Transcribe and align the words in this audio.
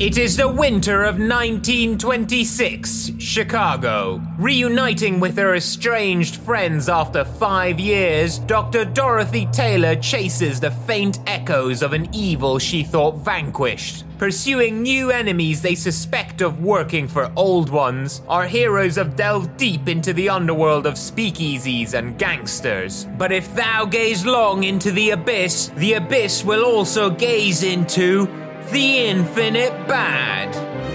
It 0.00 0.16
is 0.16 0.36
the 0.36 0.46
winter 0.46 1.02
of 1.02 1.18
1926, 1.18 3.10
Chicago. 3.18 4.22
Reuniting 4.38 5.18
with 5.18 5.36
her 5.36 5.56
estranged 5.56 6.36
friends 6.36 6.88
after 6.88 7.24
five 7.24 7.80
years, 7.80 8.38
Dr. 8.38 8.84
Dorothy 8.84 9.46
Taylor 9.46 9.96
chases 9.96 10.60
the 10.60 10.70
faint 10.70 11.18
echoes 11.26 11.82
of 11.82 11.94
an 11.94 12.08
evil 12.14 12.60
she 12.60 12.84
thought 12.84 13.24
vanquished. 13.24 14.04
Pursuing 14.18 14.82
new 14.82 15.10
enemies 15.10 15.62
they 15.62 15.74
suspect 15.74 16.42
of 16.42 16.62
working 16.62 17.08
for 17.08 17.32
old 17.34 17.68
ones, 17.68 18.22
our 18.28 18.46
heroes 18.46 18.94
have 18.94 19.16
delved 19.16 19.56
deep 19.56 19.88
into 19.88 20.12
the 20.12 20.28
underworld 20.28 20.86
of 20.86 20.94
speakeasies 20.94 21.94
and 21.94 22.16
gangsters. 22.16 23.08
But 23.18 23.32
if 23.32 23.52
thou 23.56 23.84
gaze 23.84 24.24
long 24.24 24.62
into 24.62 24.92
the 24.92 25.10
abyss, 25.10 25.72
the 25.74 25.94
abyss 25.94 26.44
will 26.44 26.64
also 26.64 27.10
gaze 27.10 27.64
into 27.64 28.28
the 28.70 28.98
infinite 28.98 29.72
bad. 29.86 30.87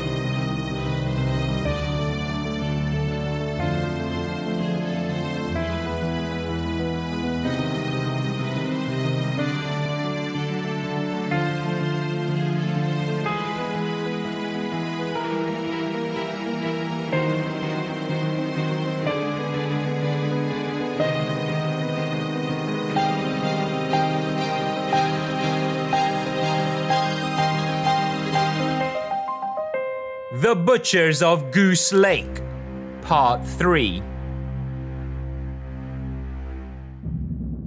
The 30.53 30.59
Butchers 30.59 31.23
of 31.23 31.49
Goose 31.49 31.91
Lake, 31.91 32.39
Part 33.01 33.43
3. 33.43 34.03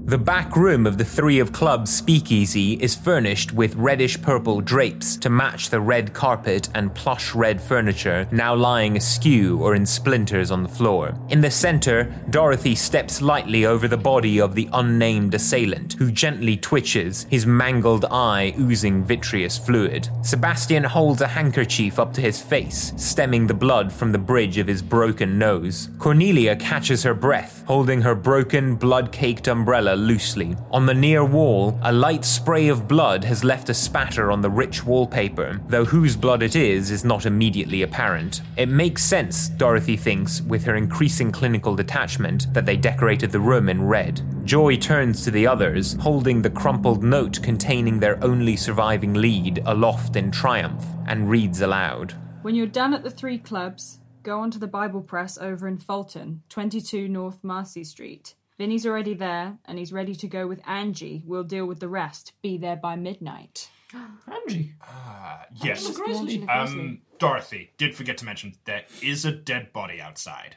The 0.06 0.16
back 0.16 0.54
room 0.54 0.86
of 0.86 0.98
the 0.98 1.04
Three 1.04 1.40
of 1.40 1.50
Clubs 1.50 1.92
speakeasy 1.92 2.74
is 2.74 2.94
furnished 2.94 3.52
with 3.52 3.74
reddish 3.74 4.22
purple 4.22 4.60
drapes 4.60 5.16
to 5.16 5.28
match 5.28 5.68
the 5.68 5.80
red 5.80 6.12
carpet 6.12 6.68
and 6.76 6.94
plush 6.94 7.34
red 7.34 7.60
furniture 7.60 8.28
now 8.30 8.54
lying 8.54 8.96
askew 8.96 9.58
or 9.60 9.74
in 9.74 9.84
splinters 9.84 10.52
on 10.52 10.62
the 10.62 10.68
floor. 10.68 11.18
In 11.30 11.40
the 11.40 11.50
center, 11.50 12.04
Dorothy 12.30 12.76
steps 12.76 13.20
lightly 13.20 13.66
over 13.66 13.88
the 13.88 13.96
body 13.96 14.40
of 14.40 14.54
the 14.54 14.68
unnamed 14.72 15.34
assailant, 15.34 15.94
who 15.94 16.12
gently 16.12 16.56
twitches, 16.56 17.26
his 17.28 17.44
mangled 17.44 18.04
eye 18.04 18.54
oozing 18.60 19.02
vitreous 19.02 19.58
fluid. 19.58 20.08
Sebastian 20.22 20.84
holds 20.84 21.20
a 21.20 21.26
handkerchief 21.26 21.98
up 21.98 22.12
to 22.12 22.20
his 22.20 22.40
face, 22.40 22.92
stemming 22.96 23.48
the 23.48 23.54
blood 23.54 23.92
from 23.92 24.12
the 24.12 24.18
bridge 24.18 24.56
of 24.58 24.68
his 24.68 24.82
broken 24.82 25.36
nose. 25.36 25.90
Cornelia 25.98 26.54
catches 26.54 27.02
her 27.02 27.14
breath, 27.14 27.64
holding 27.66 28.02
her 28.02 28.14
broken, 28.14 28.76
blood 28.76 29.10
caked 29.10 29.48
umbrella 29.48 29.95
loosely. 29.96 30.56
On 30.70 30.86
the 30.86 30.94
near 30.94 31.24
wall, 31.24 31.78
a 31.82 31.92
light 31.92 32.24
spray 32.24 32.68
of 32.68 32.86
blood 32.86 33.24
has 33.24 33.44
left 33.44 33.68
a 33.68 33.74
spatter 33.74 34.30
on 34.30 34.40
the 34.40 34.50
rich 34.50 34.84
wallpaper, 34.84 35.60
though 35.68 35.84
whose 35.84 36.16
blood 36.16 36.42
it 36.42 36.56
is 36.56 36.90
is 36.90 37.04
not 37.04 37.26
immediately 37.26 37.82
apparent. 37.82 38.42
It 38.56 38.68
makes 38.68 39.02
sense, 39.02 39.48
Dorothy 39.48 39.96
thinks, 39.96 40.42
with 40.42 40.64
her 40.64 40.76
increasing 40.76 41.32
clinical 41.32 41.74
detachment, 41.74 42.52
that 42.54 42.66
they 42.66 42.76
decorated 42.76 43.32
the 43.32 43.40
room 43.40 43.68
in 43.68 43.86
red. 43.86 44.22
Joy 44.44 44.76
turns 44.76 45.24
to 45.24 45.30
the 45.30 45.46
others, 45.46 45.94
holding 45.94 46.42
the 46.42 46.50
crumpled 46.50 47.02
note 47.02 47.42
containing 47.42 47.98
their 47.98 48.22
only 48.22 48.56
surviving 48.56 49.14
lead 49.14 49.62
aloft 49.66 50.16
in 50.16 50.30
triumph, 50.30 50.84
and 51.06 51.28
reads 51.28 51.60
aloud. 51.60 52.14
When 52.42 52.54
you're 52.54 52.66
done 52.66 52.94
at 52.94 53.02
the 53.02 53.10
three 53.10 53.38
clubs, 53.38 53.98
go 54.22 54.40
on 54.40 54.50
to 54.52 54.58
the 54.58 54.66
Bible 54.66 55.02
Press 55.02 55.38
over 55.38 55.66
in 55.66 55.78
Fulton, 55.78 56.42
22 56.48 57.08
North 57.08 57.42
Marcy 57.42 57.84
Street. 57.84 58.34
Vinny's 58.58 58.86
already 58.86 59.14
there, 59.14 59.58
and 59.66 59.78
he's 59.78 59.92
ready 59.92 60.14
to 60.14 60.26
go 60.26 60.46
with 60.46 60.60
Angie. 60.66 61.22
We'll 61.26 61.44
deal 61.44 61.66
with 61.66 61.80
the 61.80 61.88
rest. 61.88 62.32
Be 62.42 62.56
there 62.56 62.76
by 62.76 62.96
midnight. 62.96 63.68
Angie. 64.32 64.72
Uh, 64.82 65.38
yes. 65.62 65.90
Gresley. 65.96 66.46
Um, 66.48 67.00
Dorothy, 67.18 67.72
did 67.76 67.94
forget 67.94 68.18
to 68.18 68.24
mention 68.24 68.54
there 68.64 68.84
is 69.02 69.24
a 69.24 69.32
dead 69.32 69.72
body 69.72 70.00
outside. 70.00 70.56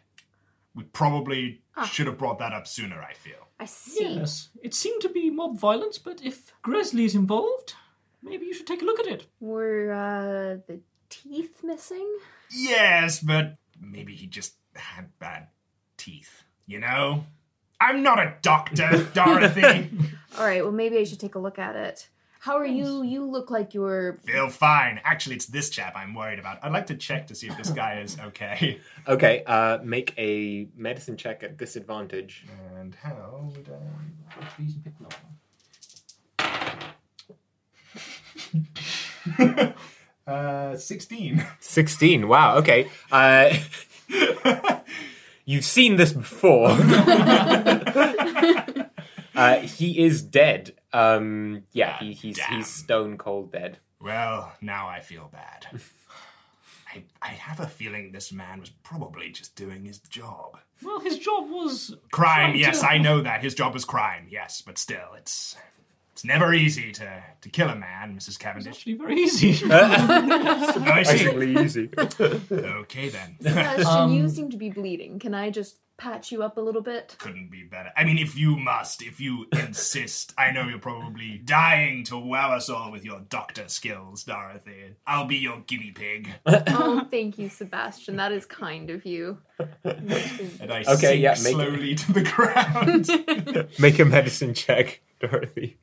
We 0.76 0.84
probably 0.84 1.62
should 1.88 2.08
have 2.08 2.18
brought 2.18 2.40
that 2.40 2.54
up 2.54 2.68
sooner, 2.68 3.02
I 3.02 3.14
feel. 3.14 3.48
I 3.60 3.66
see. 3.66 4.16
Yes, 4.16 4.50
it 4.62 4.74
seemed 4.74 5.02
to 5.02 5.10
be 5.10 5.30
mob 5.30 5.58
violence, 5.58 5.98
but 5.98 6.22
if 6.24 6.54
Gresley 6.62 7.04
is 7.04 7.16
involved, 7.16 7.74
maybe 8.22 8.46
you 8.46 8.54
should 8.54 8.68
take 8.68 8.82
a 8.82 8.86
look 8.86 9.00
at 9.00 9.08
it. 9.08 9.26
Were 9.42 9.92
uh, 9.92 10.62
the 10.68 10.80
teeth 11.10 11.62
missing? 11.64 12.08
Yes, 12.52 13.20
but 13.20 13.58
maybe 13.80 14.14
he 14.16 14.28
just 14.28 14.56
had 14.76 15.18
bad 15.20 15.48
teeth. 15.98 16.44
You 16.66 16.80
know? 16.80 17.26
I'm 17.82 18.04
not 18.04 18.20
a 18.20 18.36
doctor, 18.42 19.08
Dorothy. 19.14 19.90
All 20.38 20.46
right, 20.46 20.64
well, 20.64 20.72
maybe 20.72 20.98
I 20.98 21.04
should 21.04 21.20
take 21.20 21.36
a 21.36 21.40
look 21.40 21.58
at 21.58 21.76
it. 21.76 22.10
How 22.42 22.58
are 22.58 22.66
you? 22.66 23.04
You 23.04 23.26
look 23.26 23.52
like 23.52 23.74
you're. 23.74 24.18
Feel 24.24 24.48
fine. 24.48 25.02
Actually, 25.04 25.36
it's 25.36 25.48
this 25.48 25.70
chap 25.70 25.94
I'm 25.96 26.14
worried 26.14 26.40
about. 26.40 26.60
I'd 26.64 26.72
like 26.72 26.88
to 26.88 26.96
check 26.96 27.28
to 27.28 27.36
see 27.36 27.48
if 27.48 27.58
this 27.58 27.70
guy 27.70 28.00
is 28.00 28.18
okay. 28.20 28.80
Okay, 29.08 29.44
uh, 29.48 29.80
make 29.84 30.14
a 30.18 30.68
medicine 30.76 31.18
check 31.18 31.44
at 31.44 31.58
disadvantage. 31.58 32.46
And 32.78 32.96
how 32.96 33.52
would 33.56 33.70
I. 33.70 33.80
uh, 40.28 40.78
16. 40.78 41.46
16, 41.60 42.28
wow, 42.28 42.58
okay. 42.58 42.90
Uh, 43.12 43.56
you've 45.50 45.66
seen 45.66 45.96
this 45.96 46.14
before. 46.14 46.70
uh, 49.36 49.58
he 49.62 50.00
is 50.06 50.22
dead. 50.22 50.74
Um, 50.94 51.64
yeah, 51.72 51.98
he, 52.00 52.14
he's, 52.14 52.38
damn. 52.38 52.58
he's 52.58 52.68
stone 52.68 53.18
cold 53.18 53.52
dead. 53.52 53.80
Well, 54.00 54.54
now 54.62 54.88
I 54.88 55.00
feel 55.02 55.30
bad. 55.32 55.66
I, 56.94 57.04
I 57.22 57.28
have 57.30 57.60
a 57.60 57.68
feeling 57.68 58.12
this 58.12 58.32
man 58.32 58.60
was 58.60 58.70
probably 58.70 59.32
just 59.32 59.56
doing 59.56 59.86
his 59.86 59.98
job. 60.00 60.58
Well, 60.84 61.00
his 61.00 61.18
job 61.18 61.50
was 61.50 61.96
Crime, 62.12 62.52
trying 62.52 62.60
yes, 62.60 62.82
to- 62.82 62.88
I 62.88 62.98
know 63.00 63.22
that. 63.22 63.42
His 63.42 63.54
job 63.56 63.74
was 63.74 63.86
crime, 63.86 64.28
yes, 64.30 64.62
but 64.66 64.78
still, 64.78 65.14
it's 65.18 65.56
it's 66.20 66.26
never 66.26 66.54
easy 66.54 66.92
to, 66.92 67.24
to 67.40 67.50
kill 67.50 67.70
a 67.70 67.76
man, 67.78 68.18
Mrs. 68.18 68.38
Cavendish. 68.38 68.76
Actually, 68.76 68.96
very 68.96 69.22
easy. 69.22 69.52
I 69.72 71.04
see. 71.04 71.18
Surprisingly 71.18 71.64
easy. 71.64 71.90
Okay 72.52 73.08
then. 73.08 73.38
Sebastian, 73.42 73.86
Um, 73.88 74.12
you 74.12 74.28
seem 74.28 74.50
to 74.52 74.58
be 74.58 74.70
bleeding. 74.70 75.18
Can 75.20 75.34
I 75.34 75.50
just 75.50 75.78
patch 76.00 76.32
you 76.32 76.42
up 76.42 76.58
a 76.58 76.62
little 76.62 76.82
bit. 76.82 77.16
Couldn't 77.20 77.52
be 77.52 77.64
better. 77.64 77.92
I 77.96 78.06
mean, 78.06 78.18
if 78.18 78.38
you 78.38 78.56
must, 78.56 79.02
if 79.04 79.20
you 79.20 79.46
insist. 79.52 80.34
I 80.38 80.52
know 80.52 80.68
you're 80.68 80.80
probably 80.80 81.38
dying 81.44 82.06
to 82.06 82.18
wow 82.18 82.56
us 82.56 82.70
all 82.70 82.90
with 82.92 83.04
your 83.04 83.20
doctor 83.30 83.68
skills, 83.68 84.24
Dorothy. 84.24 84.96
I'll 85.06 85.26
be 85.26 85.36
your 85.36 85.60
guinea 85.68 85.92
pig. 85.92 86.30
oh, 86.46 87.06
thank 87.12 87.38
you, 87.38 87.50
Sebastian. 87.50 88.16
That 88.16 88.32
is 88.32 88.46
kind 88.46 88.90
of 88.90 89.06
you. 89.06 89.40
And 89.84 90.72
I 90.72 90.84
Okay, 90.88 90.96
sink 90.96 91.22
yeah, 91.22 91.32
make 91.32 91.40
it. 91.40 91.54
slowly 91.54 91.96
to 91.96 92.14
the 92.14 92.24
ground. 92.24 93.70
Make 93.80 94.00
a 94.00 94.06
medicine 94.06 94.54
check, 94.54 95.02
Dorothy. 95.20 95.79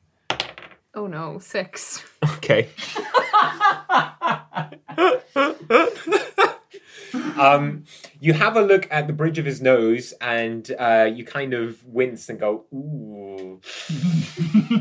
Oh 0.97 1.05
no, 1.05 1.37
six. 1.37 2.03
Okay. 2.37 2.69
um, 7.37 7.83
you 8.19 8.33
have 8.33 8.55
a 8.55 8.61
look 8.61 8.87
at 8.89 9.05
the 9.05 9.13
bridge 9.13 9.37
of 9.37 9.45
his 9.45 9.61
nose, 9.61 10.13
and 10.19 10.69
uh, 10.79 11.07
you 11.13 11.23
kind 11.23 11.53
of 11.53 11.83
wince 11.85 12.29
and 12.29 12.39
go, 12.39 12.65
"Ooh." 12.73 13.61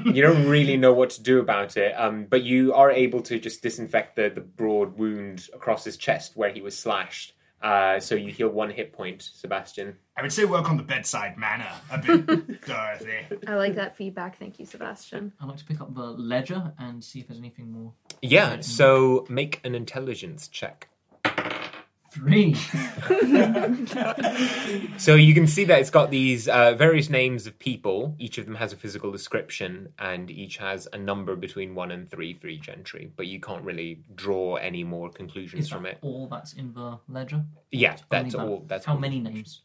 you 0.07 0.23
don't 0.23 0.49
really 0.49 0.79
know 0.79 0.95
what 0.95 1.11
to 1.11 1.23
do 1.23 1.39
about 1.39 1.77
it, 1.77 1.93
um, 1.93 2.25
but 2.25 2.43
you 2.43 2.73
are 2.73 2.91
able 2.91 3.21
to 3.23 3.39
just 3.39 3.63
disinfect 3.63 4.17
the, 4.17 4.31
the 4.31 4.41
broad 4.41 4.99
wound 4.99 5.49
across 5.53 5.85
his 5.85 5.99
chest 5.99 6.33
where 6.35 6.51
he 6.51 6.63
was 6.63 6.79
slashed. 6.79 7.36
Uh, 7.67 7.99
so 7.99 8.15
you 8.15 8.31
heal 8.31 8.49
one 8.49 8.71
hit 8.71 8.93
point, 8.93 9.21
Sebastian. 9.21 9.97
I 10.17 10.23
would 10.23 10.33
say 10.33 10.45
work 10.45 10.71
on 10.71 10.77
the 10.77 10.85
bedside 10.85 11.37
manner 11.37 11.69
a 11.91 11.99
bit, 11.99 12.65
Dorothy. 12.65 13.27
I 13.49 13.57
like 13.57 13.75
that 13.75 13.97
feedback. 13.97 14.39
Thank 14.39 14.61
you, 14.61 14.67
Sebastian. 14.67 15.33
I'd 15.41 15.49
like 15.49 15.57
to 15.59 15.65
pick 15.65 15.81
up 15.81 15.93
the 15.93 16.05
ledger 16.05 16.73
and 16.79 17.03
see 17.03 17.19
if 17.19 17.27
there's 17.27 17.41
anything 17.41 17.73
more. 17.73 17.93
Yeah. 18.23 18.61
So 18.61 19.27
make 19.29 19.61
an 19.65 19.75
intelligence 19.75 20.47
check. 20.47 20.91
Three. 22.17 22.57
So 24.99 25.15
you 25.15 25.35
can 25.35 25.47
see 25.47 25.65
that 25.65 25.79
it's 25.81 25.91
got 25.91 26.11
these 26.11 26.49
uh, 26.49 26.73
various 26.75 27.11
names 27.11 27.47
of 27.47 27.59
people. 27.59 28.15
Each 28.19 28.39
of 28.39 28.47
them 28.47 28.55
has 28.57 28.73
a 28.73 28.77
physical 28.77 29.13
description, 29.13 29.93
and 29.99 30.31
each 30.31 30.57
has 30.57 30.89
a 30.93 30.99
number 30.99 31.37
between 31.37 31.75
one 31.75 31.91
and 31.91 32.11
three 32.11 32.33
for 32.35 32.49
each 32.49 32.69
entry. 32.69 33.13
But 33.15 33.27
you 33.27 33.39
can't 33.41 33.63
really 33.63 34.01
draw 34.15 34.57
any 34.57 34.83
more 34.85 35.11
conclusions 35.11 35.65
Is 35.65 35.71
from 35.71 35.83
that 35.85 35.93
it. 35.93 35.99
all 36.03 36.27
that's 36.29 36.55
in 36.55 36.73
the 36.73 36.99
ledger? 37.09 37.45
Yeah, 37.71 37.91
Only 37.93 38.03
that's 38.11 38.35
that? 38.35 38.43
all. 38.43 38.65
That's 38.67 38.85
How 38.87 38.95
all. 38.95 38.99
many 38.99 39.21
names? 39.21 39.61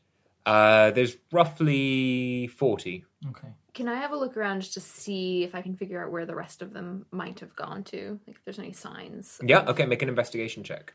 Uh, 0.45 0.91
there's 0.91 1.15
roughly 1.31 2.47
forty. 2.47 3.05
Okay. 3.29 3.47
Can 3.73 3.87
I 3.87 3.95
have 3.95 4.11
a 4.11 4.17
look 4.17 4.35
around 4.35 4.61
just 4.61 4.73
to 4.73 4.81
see 4.81 5.43
if 5.43 5.55
I 5.55 5.61
can 5.61 5.77
figure 5.77 6.03
out 6.03 6.11
where 6.11 6.25
the 6.25 6.35
rest 6.35 6.61
of 6.61 6.73
them 6.73 7.05
might 7.11 7.39
have 7.39 7.55
gone 7.55 7.83
to? 7.85 8.19
Like 8.27 8.35
if 8.35 8.43
there's 8.43 8.59
any 8.59 8.73
signs. 8.73 9.39
Yeah. 9.43 9.61
Okay. 9.67 9.85
Make 9.85 10.01
an 10.01 10.09
investigation 10.09 10.63
check. 10.63 10.93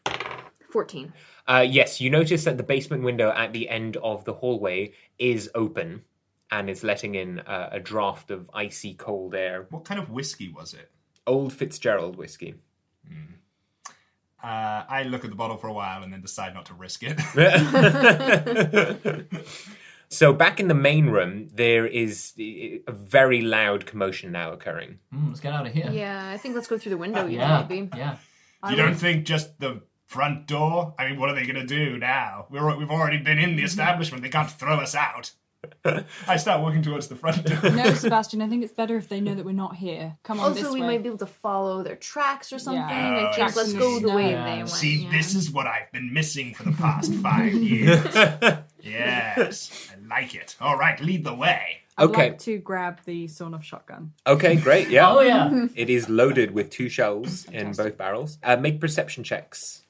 14. 0.76 1.12
Uh, 1.48 1.64
yes, 1.66 2.02
you 2.02 2.10
notice 2.10 2.44
that 2.44 2.58
the 2.58 2.62
basement 2.62 3.02
window 3.02 3.30
at 3.34 3.54
the 3.54 3.66
end 3.70 3.96
of 3.96 4.26
the 4.26 4.34
hallway 4.34 4.92
is 5.18 5.50
open, 5.54 6.02
and 6.50 6.68
it's 6.68 6.82
letting 6.82 7.14
in 7.14 7.40
uh, 7.40 7.70
a 7.72 7.80
draft 7.80 8.30
of 8.30 8.50
icy 8.52 8.92
cold 8.92 9.34
air. 9.34 9.66
What 9.70 9.86
kind 9.86 9.98
of 9.98 10.10
whiskey 10.10 10.50
was 10.50 10.74
it? 10.74 10.90
Old 11.26 11.54
Fitzgerald 11.54 12.16
whiskey. 12.16 12.56
Uh, 14.44 14.84
I 14.86 15.04
look 15.04 15.24
at 15.24 15.30
the 15.30 15.36
bottle 15.36 15.56
for 15.56 15.68
a 15.68 15.72
while 15.72 16.02
and 16.02 16.12
then 16.12 16.20
decide 16.20 16.52
not 16.52 16.66
to 16.66 16.74
risk 16.74 17.02
it. 17.02 17.16
So 20.08 20.32
back 20.32 20.60
in 20.60 20.68
the 20.68 20.74
main 20.74 21.06
room, 21.06 21.48
there 21.52 21.84
is 21.84 22.32
a 22.38 22.80
very 22.92 23.40
loud 23.42 23.86
commotion 23.86 24.30
now 24.30 24.52
occurring. 24.52 25.00
Mm, 25.12 25.28
let's 25.28 25.40
get 25.40 25.52
out 25.52 25.66
of 25.66 25.72
here. 25.72 25.90
Yeah, 25.90 26.30
I 26.32 26.36
think 26.38 26.54
let's 26.54 26.68
go 26.68 26.78
through 26.78 26.90
the 26.90 26.96
window, 26.96 27.26
you 27.26 27.38
Yeah. 27.38 27.62
know, 27.62 27.66
maybe. 27.68 27.90
Yeah. 27.96 28.16
you 28.70 28.76
don't 28.76 28.94
think 28.94 29.26
just 29.26 29.58
the 29.58 29.82
front 30.06 30.46
door? 30.46 30.94
I 30.98 31.08
mean, 31.08 31.18
what 31.20 31.28
are 31.28 31.34
they 31.34 31.44
going 31.46 31.56
to 31.56 31.66
do 31.66 31.98
now? 31.98 32.46
We're, 32.50 32.76
we've 32.76 32.90
already 32.90 33.18
been 33.18 33.38
in 33.38 33.56
the 33.56 33.62
establishment. 33.64 34.22
They 34.22 34.28
can't 34.28 34.50
throw 34.50 34.76
us 34.76 34.94
out. 34.94 35.32
I 36.28 36.36
start 36.36 36.60
walking 36.60 36.82
towards 36.82 37.08
the 37.08 37.16
front 37.16 37.44
door. 37.44 37.70
No, 37.72 37.92
Sebastian, 37.94 38.40
I 38.40 38.48
think 38.48 38.62
it's 38.62 38.72
better 38.72 38.96
if 38.96 39.08
they 39.08 39.20
know 39.20 39.34
that 39.34 39.44
we're 39.44 39.50
not 39.50 39.74
here. 39.74 40.16
Come 40.22 40.38
on, 40.38 40.50
Also, 40.50 40.62
this 40.62 40.72
we 40.72 40.80
way. 40.80 40.86
might 40.86 41.02
be 41.02 41.08
able 41.08 41.18
to 41.18 41.26
follow 41.26 41.82
their 41.82 41.96
tracks 41.96 42.52
or 42.52 42.58
something. 42.60 42.82
Yeah. 42.82 42.88
I 42.88 43.30
Oh, 43.30 43.32
think 43.32 43.56
let's 43.56 43.72
go 43.72 43.98
the 43.98 44.14
way 44.14 44.28
they 44.28 44.34
went. 44.58 44.68
See, 44.68 45.02
yeah. 45.04 45.10
this 45.10 45.34
is 45.34 45.50
what 45.50 45.66
I've 45.66 45.90
been 45.92 46.12
missing 46.12 46.54
for 46.54 46.62
the 46.62 46.72
past 46.72 47.12
five 47.14 47.52
years. 47.54 48.04
yes, 48.82 49.90
I 49.92 50.06
like 50.20 50.34
it. 50.34 50.56
All 50.60 50.76
right, 50.78 51.00
lead 51.00 51.24
the 51.24 51.34
way. 51.34 51.78
I'd 51.98 52.10
Okay. 52.10 52.22
like 52.30 52.38
to 52.40 52.58
grab 52.58 53.00
the 53.06 53.26
sawn 53.26 53.54
off 53.54 53.64
shotgun. 53.64 54.12
Okay, 54.26 54.56
great. 54.56 54.88
Yeah. 54.90 55.10
Oh, 55.10 55.20
yeah. 55.20 55.66
It 55.74 55.88
is 55.90 56.08
loaded 56.08 56.50
with 56.52 56.70
two 56.70 56.88
shells 56.88 57.46
in 57.46 57.72
both 57.72 57.96
barrels. 57.96 58.38
Uh, 58.42 58.56
make 58.56 58.80
perception 58.80 59.24
checks. 59.24 59.82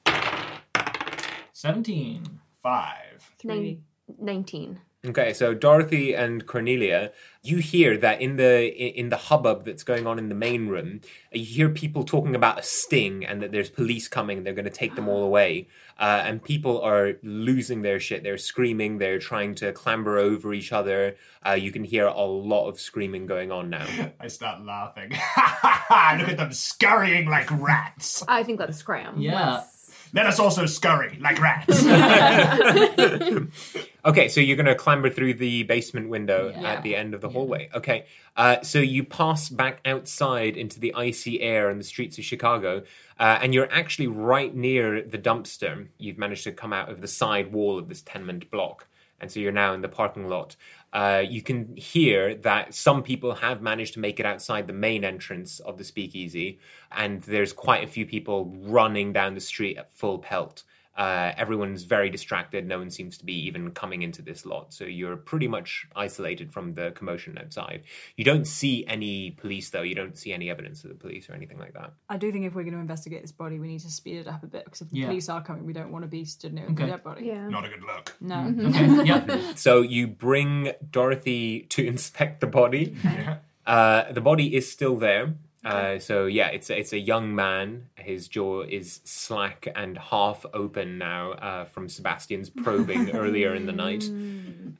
17. 1.61 2.39
Five. 2.61 3.31
Nin- 3.43 3.83
19. 4.19 4.79
Okay, 5.07 5.33
so 5.33 5.55
Dorothy 5.55 6.13
and 6.13 6.45
Cornelia, 6.45 7.11
you 7.41 7.57
hear 7.57 7.97
that 7.97 8.21
in 8.21 8.35
the 8.35 8.67
in 8.67 9.09
the 9.09 9.17
hubbub 9.17 9.65
that's 9.65 9.81
going 9.83 10.05
on 10.05 10.19
in 10.19 10.29
the 10.29 10.35
main 10.35 10.67
room, 10.67 11.01
you 11.31 11.43
hear 11.45 11.69
people 11.69 12.03
talking 12.03 12.35
about 12.35 12.59
a 12.59 12.63
sting 12.63 13.25
and 13.25 13.41
that 13.41 13.51
there's 13.51 13.71
police 13.71 14.07
coming 14.07 14.37
and 14.37 14.45
they're 14.45 14.53
going 14.53 14.65
to 14.65 14.71
take 14.71 14.93
them 14.95 15.07
all 15.09 15.23
away. 15.31 15.67
Uh, 15.99 16.21
and 16.25 16.43
people 16.43 16.79
are 16.81 17.13
losing 17.23 17.81
their 17.81 17.99
shit. 17.99 18.21
They're 18.21 18.37
screaming. 18.37 18.99
They're 18.99 19.17
trying 19.17 19.55
to 19.55 19.71
clamber 19.73 20.19
over 20.19 20.53
each 20.53 20.71
other. 20.71 21.15
Uh, 21.43 21.53
you 21.53 21.71
can 21.71 21.83
hear 21.83 22.05
a 22.05 22.21
lot 22.21 22.67
of 22.67 22.79
screaming 22.79 23.25
going 23.25 23.51
on 23.51 23.71
now. 23.71 23.87
I 24.19 24.27
start 24.27 24.63
laughing. 24.63 25.09
Look 26.19 26.29
at 26.29 26.37
them 26.37 26.53
scurrying 26.53 27.27
like 27.29 27.49
rats. 27.49 28.23
I 28.27 28.43
think 28.43 28.59
let's 28.59 28.77
scram. 28.77 29.19
Yeah. 29.19 29.53
Let's- 29.55 29.73
Let 30.13 30.25
us 30.25 30.39
also 30.39 30.65
scurry 30.65 31.17
like 31.21 31.39
rats. 31.41 31.83
Okay, 34.05 34.29
so 34.29 34.39
you're 34.39 34.55
going 34.55 34.67
to 34.67 34.75
clamber 34.75 35.09
through 35.09 35.33
the 35.33 35.63
basement 35.63 36.07
window 36.07 36.53
Yeah. 36.55 36.71
at 36.75 36.83
the 36.83 36.95
end 36.95 37.13
of 37.13 37.19
the 37.19 37.27
hallway. 37.27 37.69
Okay, 37.73 38.05
uh, 38.37 38.61
so 38.61 38.79
you 38.79 39.03
pass 39.03 39.49
back 39.49 39.81
outside 39.83 40.55
into 40.55 40.79
the 40.79 40.93
icy 40.93 41.41
air 41.41 41.69
and 41.69 41.77
the 41.77 41.83
streets 41.83 42.17
of 42.17 42.23
Chicago, 42.23 42.83
uh, 43.19 43.39
and 43.41 43.53
you're 43.53 43.69
actually 43.69 44.07
right 44.07 44.55
near 44.55 45.01
the 45.01 45.17
dumpster. 45.17 45.87
You've 45.97 46.17
managed 46.17 46.45
to 46.45 46.53
come 46.53 46.71
out 46.71 46.89
of 46.89 47.01
the 47.01 47.07
side 47.09 47.51
wall 47.51 47.77
of 47.77 47.89
this 47.89 48.01
tenement 48.01 48.49
block, 48.49 48.87
and 49.19 49.29
so 49.29 49.41
you're 49.41 49.51
now 49.51 49.73
in 49.73 49.81
the 49.81 49.89
parking 49.89 50.29
lot. 50.29 50.55
Uh, 50.93 51.23
you 51.27 51.41
can 51.41 51.75
hear 51.75 52.35
that 52.35 52.73
some 52.73 53.03
people 53.03 53.35
have 53.35 53.61
managed 53.61 53.93
to 53.93 53.99
make 53.99 54.19
it 54.19 54.25
outside 54.25 54.67
the 54.67 54.73
main 54.73 55.03
entrance 55.03 55.59
of 55.59 55.77
the 55.77 55.83
speakeasy, 55.83 56.59
and 56.91 57.21
there's 57.23 57.53
quite 57.53 57.83
a 57.83 57.87
few 57.87 58.05
people 58.05 58.55
running 58.61 59.11
down 59.13 59.33
the 59.33 59.41
street 59.41 59.77
at 59.77 59.91
full 59.91 60.17
pelt. 60.17 60.63
Uh, 60.97 61.31
everyone's 61.37 61.83
very 61.83 62.09
distracted. 62.09 62.65
No 62.65 62.79
one 62.79 62.89
seems 62.89 63.19
to 63.19 63.25
be 63.25 63.33
even 63.45 63.69
coming 63.69 64.01
into 64.01 64.23
this 64.23 64.47
lot. 64.47 64.73
So 64.73 64.83
you're 64.83 65.15
pretty 65.15 65.47
much 65.47 65.85
isolated 65.95 66.51
from 66.51 66.73
the 66.73 66.89
commotion 66.95 67.37
outside. 67.37 67.83
You 68.15 68.25
don't 68.25 68.47
see 68.47 68.83
any 68.87 69.29
police, 69.31 69.69
though. 69.69 69.83
You 69.83 69.93
don't 69.93 70.17
see 70.17 70.33
any 70.33 70.49
evidence 70.49 70.83
of 70.83 70.89
the 70.89 70.95
police 70.95 71.29
or 71.29 71.33
anything 71.35 71.59
like 71.59 71.73
that. 71.73 71.93
I 72.09 72.17
do 72.17 72.31
think 72.31 72.45
if 72.45 72.55
we're 72.55 72.63
going 72.63 72.73
to 72.73 72.79
investigate 72.79 73.21
this 73.21 73.31
body, 73.31 73.59
we 73.59 73.67
need 73.67 73.81
to 73.81 73.91
speed 73.91 74.17
it 74.17 74.27
up 74.27 74.41
a 74.41 74.47
bit 74.47 74.65
because 74.65 74.81
if 74.81 74.89
the 74.89 74.97
Yeah. 74.97 75.07
police 75.07 75.29
are 75.29 75.43
coming, 75.43 75.65
we 75.67 75.73
don't 75.73 75.91
want 75.91 76.03
to 76.03 76.09
be 76.09 76.25
stood 76.25 76.53
near 76.53 76.65
the 76.65 76.71
Okay. 76.71 76.87
dead 76.87 77.03
body. 77.03 77.25
Yeah. 77.25 77.47
Not 77.47 77.65
a 77.65 77.69
good 77.69 77.83
look. 77.83 78.15
No. 78.19 78.53
Okay. 78.67 79.03
yeah. 79.05 79.53
So 79.55 79.81
you 79.81 80.07
bring 80.07 80.71
Dorothy 80.89 81.61
to 81.69 81.85
inspect 81.93 82.41
the 82.41 82.47
body. 82.47 82.95
Yeah. 83.03 83.37
Uh, 83.67 84.11
the 84.13 84.21
body 84.21 84.55
is 84.55 84.71
still 84.71 84.95
there. 84.95 85.35
Uh, 85.67 85.99
so 85.99 86.25
yeah, 86.25 86.47
it's 86.47 86.69
a, 86.69 86.79
it's 86.79 86.93
a 86.93 86.99
young 86.99 87.35
man. 87.35 87.87
His 87.95 88.27
jaw 88.27 88.61
is 88.61 89.01
slack 89.03 89.67
and 89.75 89.97
half 89.97 90.45
open 90.53 90.97
now 90.97 91.31
uh, 91.31 91.65
from 91.65 91.89
Sebastian's 91.89 92.49
probing 92.49 93.11
earlier 93.13 93.53
in 93.53 93.65
the 93.65 93.73
night. 93.73 94.09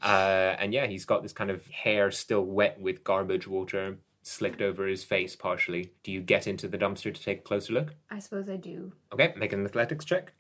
Uh, 0.02 0.56
and 0.60 0.74
yeah, 0.74 0.86
he's 0.86 1.06
got 1.06 1.24
this 1.24 1.34
kind 1.34 1.50
of 1.50 1.66
hair 1.68 2.12
still 2.12 2.46
wet 2.46 2.80
with 2.80 3.04
garbage 3.04 3.48
water 3.48 3.98
slicked 4.24 4.62
over 4.62 4.86
his 4.86 5.04
face 5.04 5.36
partially. 5.36 5.92
Do 6.04 6.12
you 6.12 6.22
get 6.22 6.48
into 6.48 6.68
the 6.68 6.78
dumpster 6.78 7.14
to 7.14 7.22
take 7.22 7.40
a 7.40 7.44
closer 7.44 7.74
look? 7.74 7.96
I 8.10 8.20
suppose 8.20 8.50
I 8.50 8.58
do. 8.58 8.92
Okay, 9.14 9.34
make 9.38 9.54
an 9.54 9.66
athletics 9.66 10.06
check. 10.06 10.34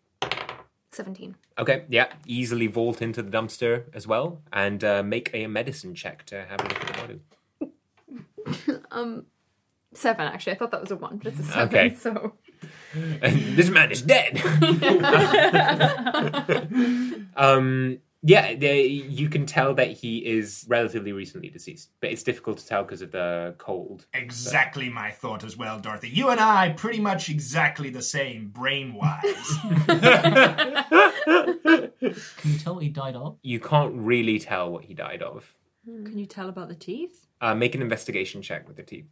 17. 0.91 1.35
Okay, 1.59 1.83
yeah, 1.89 2.07
easily 2.25 2.67
vault 2.67 3.01
into 3.01 3.21
the 3.21 3.29
dumpster 3.29 3.83
as 3.93 4.07
well, 4.07 4.41
and 4.51 4.83
uh, 4.83 5.03
make 5.03 5.29
a 5.33 5.47
medicine 5.47 5.93
check 5.93 6.25
to 6.25 6.45
have 6.45 6.59
a 6.59 6.63
look 6.63 6.81
at 6.81 6.87
the 6.87 7.01
body. 7.01 7.19
Um, 8.91 9.25
seven 9.93 10.27
actually. 10.27 10.53
I 10.53 10.57
thought 10.57 10.71
that 10.71 10.81
was 10.81 10.91
a 10.91 10.95
one, 10.95 11.17
but 11.17 11.27
it's 11.27 11.39
a 11.39 11.43
seven. 11.43 11.67
Okay. 11.67 11.95
So 11.99 12.33
this 13.21 13.69
man 13.69 13.91
is 13.91 14.01
dead. 14.01 14.37
um, 17.35 17.99
yeah, 18.23 18.55
they, 18.55 18.85
you 18.85 19.29
can 19.29 19.45
tell 19.45 19.73
that 19.75 19.91
he 19.91 20.17
is 20.17 20.65
relatively 20.67 21.11
recently 21.11 21.49
deceased, 21.49 21.91
but 22.01 22.11
it's 22.11 22.23
difficult 22.23 22.57
to 22.57 22.65
tell 22.65 22.83
because 22.83 23.01
of 23.01 23.11
the 23.11 23.55
cold. 23.57 24.05
Exactly 24.13 24.89
my 24.89 25.11
thought 25.11 25.43
as 25.43 25.55
well, 25.55 25.79
Dorothy. 25.79 26.09
You 26.09 26.29
and 26.29 26.39
I 26.39 26.69
pretty 26.69 26.99
much 26.99 27.29
exactly 27.29 27.89
the 27.89 28.01
same 28.01 28.49
brain 28.49 28.95
wise. 28.95 29.23
Can 29.87 31.91
you 32.43 32.59
tell 32.59 32.75
what 32.75 32.83
he 32.83 32.89
died 32.89 33.15
of? 33.15 33.37
You 33.43 33.59
can't 33.59 33.93
really 33.93 34.39
tell 34.39 34.71
what 34.71 34.85
he 34.85 34.93
died 34.93 35.21
of. 35.21 35.53
Can 35.85 36.17
you 36.17 36.25
tell 36.25 36.49
about 36.49 36.69
the 36.69 36.75
teeth? 36.75 37.27
Uh, 37.39 37.53
make 37.53 37.75
an 37.75 37.81
investigation 37.81 38.41
check 38.41 38.67
with 38.67 38.77
the 38.77 38.83
teeth. 38.83 39.05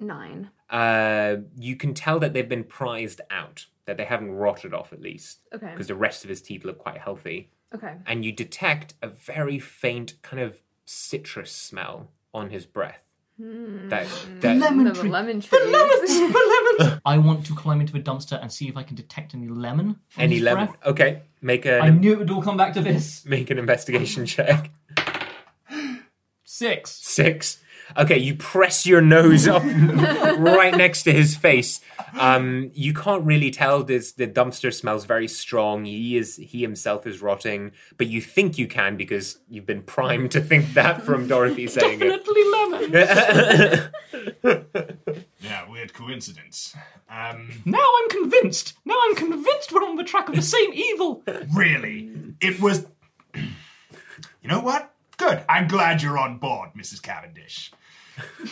Nine. 0.00 0.50
Uh, 0.70 1.36
you 1.56 1.76
can 1.76 1.94
tell 1.94 2.18
that 2.20 2.32
they've 2.32 2.48
been 2.48 2.64
prized 2.64 3.20
out, 3.30 3.66
that 3.86 3.96
they 3.96 4.04
haven't 4.04 4.32
rotted 4.32 4.74
off 4.74 4.92
at 4.92 5.00
least, 5.00 5.40
Okay. 5.54 5.70
because 5.72 5.86
the 5.88 5.94
rest 5.94 6.24
of 6.24 6.30
his 6.30 6.42
teeth 6.42 6.64
look 6.64 6.78
quite 6.78 6.98
healthy. 6.98 7.50
Okay. 7.74 7.94
and 8.06 8.24
you 8.24 8.30
detect 8.30 8.94
a 9.02 9.08
very 9.08 9.58
faint 9.58 10.14
kind 10.22 10.40
of 10.40 10.62
citrus 10.84 11.50
smell 11.50 12.10
on 12.32 12.50
his 12.50 12.66
breath. 12.66 13.00
That, 13.36 14.06
that 14.42 14.56
Lemon 14.58 14.84
The 14.84 14.92
tree. 14.92 15.08
lemon 15.10 15.40
trees. 15.40 15.50
The 15.50 15.68
lemons! 15.68 16.18
The 16.32 16.78
lemons! 16.78 17.00
I 17.04 17.18
want 17.18 17.44
to 17.46 17.54
climb 17.56 17.80
into 17.80 17.96
a 17.96 18.00
dumpster 18.00 18.40
and 18.40 18.52
see 18.52 18.68
if 18.68 18.76
I 18.76 18.84
can 18.84 18.94
detect 18.94 19.34
any 19.34 19.48
lemon. 19.48 19.96
any 20.16 20.38
lemon. 20.38 20.66
breath. 20.66 20.76
Okay, 20.86 21.22
make 21.42 21.66
I 21.66 21.88
a 21.88 21.90
knew 21.90 22.12
it 22.12 22.18
would 22.20 22.30
all 22.30 22.42
come 22.42 22.56
back 22.56 22.74
to 22.74 22.80
this. 22.80 23.24
make 23.26 23.50
an 23.50 23.58
investigation 23.58 24.24
check. 24.24 24.70
Six. 26.44 26.90
Six. 26.92 27.58
Okay, 27.96 28.18
you 28.18 28.34
press 28.34 28.86
your 28.86 29.00
nose 29.00 29.46
up 29.46 29.62
right 30.38 30.74
next 30.76 31.02
to 31.04 31.12
his 31.12 31.36
face. 31.36 31.80
Um, 32.18 32.70
you 32.74 32.92
can't 32.94 33.24
really 33.24 33.50
tell 33.50 33.82
this. 33.82 34.12
The 34.12 34.26
dumpster 34.26 34.72
smells 34.72 35.04
very 35.04 35.28
strong. 35.28 35.84
He 35.84 36.16
is 36.16 36.36
he 36.36 36.62
himself 36.62 37.06
is 37.06 37.20
rotting, 37.22 37.72
but 37.98 38.06
you 38.06 38.20
think 38.20 38.58
you 38.58 38.66
can 38.66 38.96
because 38.96 39.38
you've 39.48 39.66
been 39.66 39.82
primed 39.82 40.30
to 40.32 40.40
think 40.40 40.72
that 40.74 41.02
from 41.02 41.26
Dorothy 41.28 41.66
saying 41.68 42.00
it. 42.00 42.08
Definitely 42.08 42.44
lemon. 42.50 43.90
Yeah, 45.40 45.68
weird 45.68 45.92
coincidence. 45.92 46.74
Um, 47.10 47.62
now 47.66 47.84
I'm 48.02 48.08
convinced. 48.08 48.72
Now 48.86 48.96
I'm 49.04 49.14
convinced 49.14 49.72
we're 49.72 49.84
on 49.84 49.96
the 49.96 50.04
track 50.04 50.28
of 50.30 50.34
the 50.34 50.42
same 50.42 50.72
evil. 50.72 51.22
really, 51.54 52.10
it 52.40 52.60
was. 52.60 52.86
You 54.42 54.50
know 54.50 54.60
what? 54.60 54.93
Good. 55.24 55.44
I'm 55.48 55.68
glad 55.68 56.02
you're 56.02 56.18
on 56.18 56.36
board, 56.38 56.70
Mrs. 56.76 57.00
Cavendish. 57.02 57.72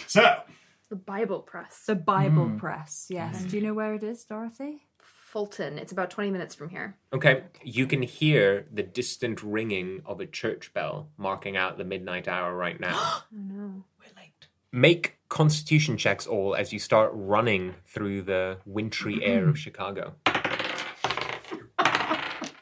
So, 0.07 0.41
the 0.88 0.97
Bible 0.97 1.41
press. 1.41 1.85
The 1.87 1.95
Bible 1.95 2.47
Hmm. 2.49 2.57
press, 2.59 3.07
yes. 3.11 3.45
Do 3.45 3.57
you 3.59 3.62
know 3.62 3.75
where 3.75 3.93
it 3.95 4.02
is, 4.02 4.25
Dorothy? 4.25 4.87
Fulton. 4.99 5.79
It's 5.79 5.93
about 5.93 6.11
20 6.11 6.31
minutes 6.31 6.55
from 6.55 6.71
here. 6.71 6.97
Okay, 7.12 7.45
you 7.62 7.87
can 7.87 8.00
hear 8.02 8.67
the 8.73 8.83
distant 8.83 9.43
ringing 9.43 10.00
of 10.07 10.21
a 10.21 10.26
church 10.26 10.73
bell 10.73 11.11
marking 11.19 11.57
out 11.59 11.76
the 11.79 11.85
midnight 11.85 12.26
hour 12.26 12.55
right 12.55 12.79
now. 12.81 12.97
Oh 13.33 13.37
no. 13.38 13.85
We're 13.99 14.14
late. 14.17 14.47
Make 14.73 15.19
constitution 15.29 15.97
checks 15.99 16.26
all 16.26 16.55
as 16.55 16.73
you 16.73 16.79
start 16.79 17.11
running 17.14 17.75
through 17.87 18.23
the 18.23 18.59
wintry 18.64 19.23
air 19.25 19.49
of 19.49 19.59
Chicago. 19.59 20.14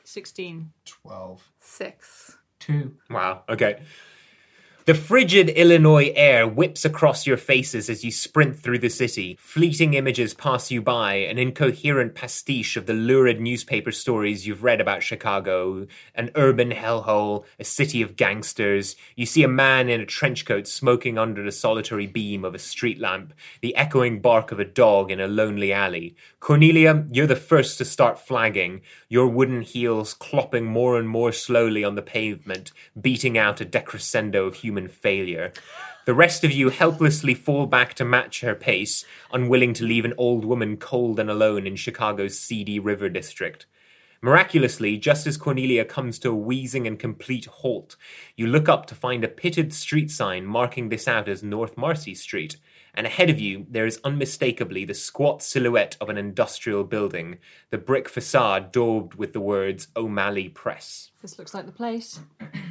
16. 0.05 0.73
12. 0.85 1.49
Six. 1.61 2.37
Two. 2.71 2.93
Wow, 3.11 3.43
okay. 3.49 3.83
The 4.91 4.97
frigid 4.97 5.51
Illinois 5.51 6.13
air 6.17 6.49
whips 6.49 6.85
across 6.85 7.25
your 7.25 7.37
faces 7.37 7.89
as 7.89 8.05
you 8.05 8.11
sprint 8.11 8.59
through 8.59 8.81
the 8.81 8.91
city. 8.91 9.39
Fleeting 9.39 9.95
images 9.95 10.35
pass 10.35 10.73
you 10.73 10.83
by, 10.83 11.15
an 11.15 11.39
incoherent 11.39 12.17
pastiche 12.17 12.77
of 12.77 12.87
the 12.87 12.93
lurid 12.93 13.41
newspaper 13.41 13.93
stories 13.93 14.49
you've 14.49 14.65
read 14.65 14.81
about 14.81 15.05
Chicago, 15.05 15.87
an 16.17 16.33
urban 16.35 16.73
hellhole, 16.73 17.45
a 17.61 17.65
city 17.65 18.03
of 18.03 18.17
gangsters. 18.17 18.97
You 19.15 19.27
see 19.27 19.45
a 19.45 19.49
man 19.49 19.89
in 19.89 20.01
a 20.01 20.07
trench 20.07 20.45
coat 20.45 20.67
smoking 20.67 21.19
under 21.19 21.45
the 21.45 21.53
solitary 21.53 22.09
beam 22.09 22.45
of 22.45 22.57
a 22.57 22.59
street 22.59 22.99
lamp, 22.99 23.33
the 23.61 23.77
echoing 23.77 24.21
bark 24.21 24.51
of 24.51 24.59
a 24.59 24.65
dog 24.65 25.13
in 25.13 25.21
a 25.21 25.29
lonely 25.29 25.73
alley. 25.73 26.17
Cornelia, 26.41 27.07
you're 27.13 27.29
the 27.29 27.37
first 27.37 27.79
to 27.79 27.85
start 27.85 28.19
flagging, 28.19 28.81
your 29.09 29.29
wooden 29.29 29.61
heels 29.61 30.15
clopping 30.15 30.65
more 30.65 30.99
and 30.99 31.09
more 31.09 31.31
slowly 31.31 31.85
on 31.85 31.95
the 31.95 32.03
pavement, 32.03 32.73
beating 33.01 33.39
out 33.39 33.61
a 33.61 33.65
decrescendo 33.65 34.49
of 34.49 34.55
human 34.55 34.80
failure. 34.89 35.53
The 36.07 36.15
rest 36.15 36.45
of 36.45 36.53
you 36.53 36.71
helplessly 36.71 37.35
fall 37.35 37.67
back 37.67 37.95
to 37.95 38.05
match 38.05 38.41
her 38.41 38.55
pace, 38.55 39.05
unwilling 39.33 39.75
to 39.75 39.85
leave 39.85 40.05
an 40.05 40.15
old 40.17 40.45
woman 40.45 40.77
cold 40.77 41.21
and 41.21 41.31
alone 41.31 41.67
in 41.67 41.77
Chicago's 41.77 42.39
seedy 42.39 42.79
river 42.79 43.09
district. 43.09 43.67
Miraculously, 44.23 44.99
just 44.99 45.27
as 45.27 45.39
Cornelia 45.39 45.85
comes 45.85 46.19
to 46.19 46.31
a 46.31 46.35
wheezing 46.35 46.87
and 46.87 46.99
complete 46.99 47.47
halt, 47.47 47.97
you 48.37 48.47
look 48.47 48.69
up 48.69 48.85
to 48.87 48.95
find 48.95 49.25
a 49.25 49.29
pitted 49.29 49.73
street 49.73 50.11
sign 50.11 50.45
marking 50.45 50.91
this 50.91 51.09
out 51.09 51.27
as 51.27 51.43
North 51.43 51.77
Marcy 51.79 52.15
Street, 52.15 52.57
and 52.95 53.07
ahead 53.07 53.31
of 53.31 53.39
you 53.39 53.67
there 53.69 53.87
is 53.87 54.01
unmistakably 54.05 54.85
the 54.85 54.95
squat 54.95 55.43
silhouette 55.43 55.97
of 56.01 56.09
an 56.09 56.19
industrial 56.19 56.85
building, 56.85 57.39
the 57.71 57.79
brick 57.79 58.09
facade 58.09 58.73
daubed 58.73 59.15
with 59.15 59.33
the 59.33 59.41
words 59.41 59.89
O'Malley 59.97 60.49
Press. 60.49 61.11
This 61.23 61.39
looks 61.39 61.55
like 61.55 61.67
the 61.67 61.73
place. 61.73 62.21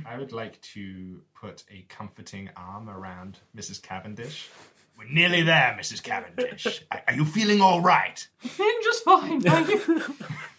I 0.06 0.18
would 0.18 0.32
like 0.32 0.60
to 0.74 1.22
put 1.40 1.64
a 1.72 1.86
comforting 1.88 2.50
arm 2.56 2.90
around 2.90 3.40
Mrs. 3.56 3.82
Cavendish. 3.82 4.50
We're 4.98 5.06
nearly 5.06 5.44
there, 5.44 5.78
Mrs. 5.80 6.04
Cavendish. 6.04 6.84
Are 6.92 7.02
are 7.08 7.14
you 7.14 7.26
feeling 7.26 7.62
all 7.62 7.82
right? 7.82 8.28
I'm 8.44 8.50
just 8.84 9.04
fine, 9.04 9.42
thank 9.42 9.70
you. 9.70 9.78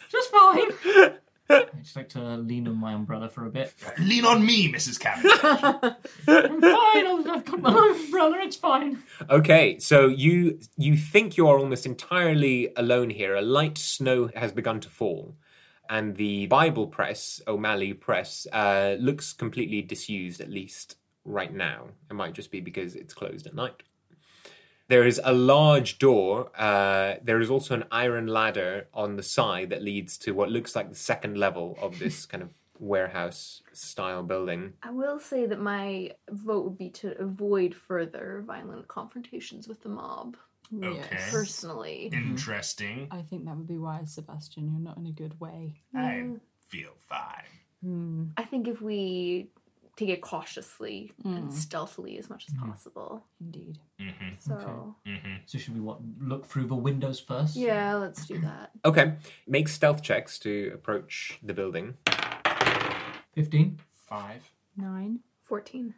just 0.08 0.30
fine. 0.30 0.70
I 1.50 1.66
just 1.82 1.96
like 1.96 2.08
to 2.10 2.36
lean 2.36 2.68
on 2.68 2.76
my 2.76 2.92
umbrella 2.92 3.28
for 3.28 3.46
a 3.46 3.50
bit. 3.50 3.74
Lean 3.98 4.24
on 4.24 4.44
me, 4.44 4.72
Mrs. 4.72 4.98
Cavendish. 5.00 5.32
I'm 6.28 6.60
fine. 6.60 7.06
I've 7.06 7.26
I've 7.26 7.44
got 7.44 7.60
my 7.60 7.94
umbrella. 8.04 8.38
It's 8.42 8.56
fine. 8.56 9.02
Okay, 9.28 9.78
so 9.78 10.06
you 10.06 10.58
you 10.76 10.96
think 10.96 11.36
you 11.36 11.48
are 11.48 11.58
almost 11.58 11.86
entirely 11.86 12.72
alone 12.76 13.10
here. 13.10 13.34
A 13.34 13.42
light 13.42 13.78
snow 13.78 14.30
has 14.36 14.52
begun 14.52 14.80
to 14.80 14.88
fall, 14.88 15.34
and 15.88 16.16
the 16.16 16.46
Bible 16.46 16.86
press, 16.86 17.40
O'Malley 17.48 17.94
Press, 17.94 18.46
uh, 18.52 18.96
looks 19.00 19.32
completely 19.32 19.82
disused. 19.82 20.40
At 20.40 20.50
least 20.50 20.96
right 21.24 21.52
now, 21.52 21.88
it 22.10 22.14
might 22.14 22.32
just 22.34 22.50
be 22.50 22.60
because 22.60 22.94
it's 22.94 23.14
closed 23.14 23.46
at 23.46 23.54
night. 23.54 23.82
There 24.90 25.06
is 25.06 25.20
a 25.22 25.32
large 25.32 26.00
door. 26.00 26.50
Uh, 26.58 27.14
there 27.22 27.40
is 27.40 27.48
also 27.48 27.74
an 27.74 27.84
iron 27.92 28.26
ladder 28.26 28.88
on 28.92 29.14
the 29.14 29.22
side 29.22 29.70
that 29.70 29.84
leads 29.84 30.18
to 30.18 30.32
what 30.32 30.50
looks 30.50 30.74
like 30.74 30.88
the 30.88 30.96
second 30.96 31.38
level 31.38 31.78
of 31.80 32.00
this 32.00 32.26
kind 32.30 32.42
of 32.42 32.50
warehouse 32.80 33.62
style 33.72 34.24
building. 34.24 34.72
I 34.82 34.90
will 34.90 35.20
say 35.20 35.46
that 35.46 35.60
my 35.60 36.10
vote 36.30 36.64
would 36.64 36.76
be 36.76 36.90
to 37.02 37.16
avoid 37.20 37.72
further 37.72 38.42
violent 38.44 38.88
confrontations 38.88 39.68
with 39.68 39.80
the 39.80 39.90
mob. 39.90 40.36
Okay. 40.82 41.18
Personally. 41.30 42.10
Mm-hmm. 42.12 42.30
Interesting. 42.30 43.06
I 43.12 43.22
think 43.22 43.44
that 43.44 43.56
would 43.56 43.68
be 43.68 43.78
wise, 43.78 44.14
Sebastian. 44.14 44.72
You're 44.72 44.80
not 44.80 44.96
in 44.96 45.06
a 45.06 45.12
good 45.12 45.38
way. 45.38 45.82
I 45.94 46.24
mm. 46.24 46.40
feel 46.66 46.94
fine. 46.98 47.44
Hmm. 47.84 48.24
I 48.36 48.42
think 48.42 48.66
if 48.66 48.82
we 48.82 49.50
take 50.00 50.08
it 50.08 50.20
cautiously 50.22 51.12
and 51.24 51.50
mm. 51.50 51.52
stealthily 51.52 52.18
as 52.18 52.30
much 52.30 52.46
as 52.48 52.54
mm-hmm. 52.54 52.70
possible. 52.70 53.24
Indeed. 53.40 53.78
Mm-hmm. 54.00 54.34
So, 54.38 54.94
mm-hmm. 55.06 55.34
So 55.46 55.58
should 55.58 55.74
we 55.74 55.80
what 55.80 55.98
look 56.20 56.46
through 56.46 56.66
the 56.66 56.74
windows 56.74 57.20
first? 57.20 57.54
yeah, 57.54 57.94
let's 57.94 58.26
do 58.26 58.38
that. 58.40 58.70
Okay, 58.84 59.14
make 59.46 59.68
stealth 59.68 60.02
checks 60.02 60.38
to 60.40 60.72
approach 60.74 61.38
the 61.42 61.54
building. 61.54 61.94
Fifteen. 63.34 63.78
Five. 64.08 64.50
Nine. 64.76 65.20
14. 65.44 65.94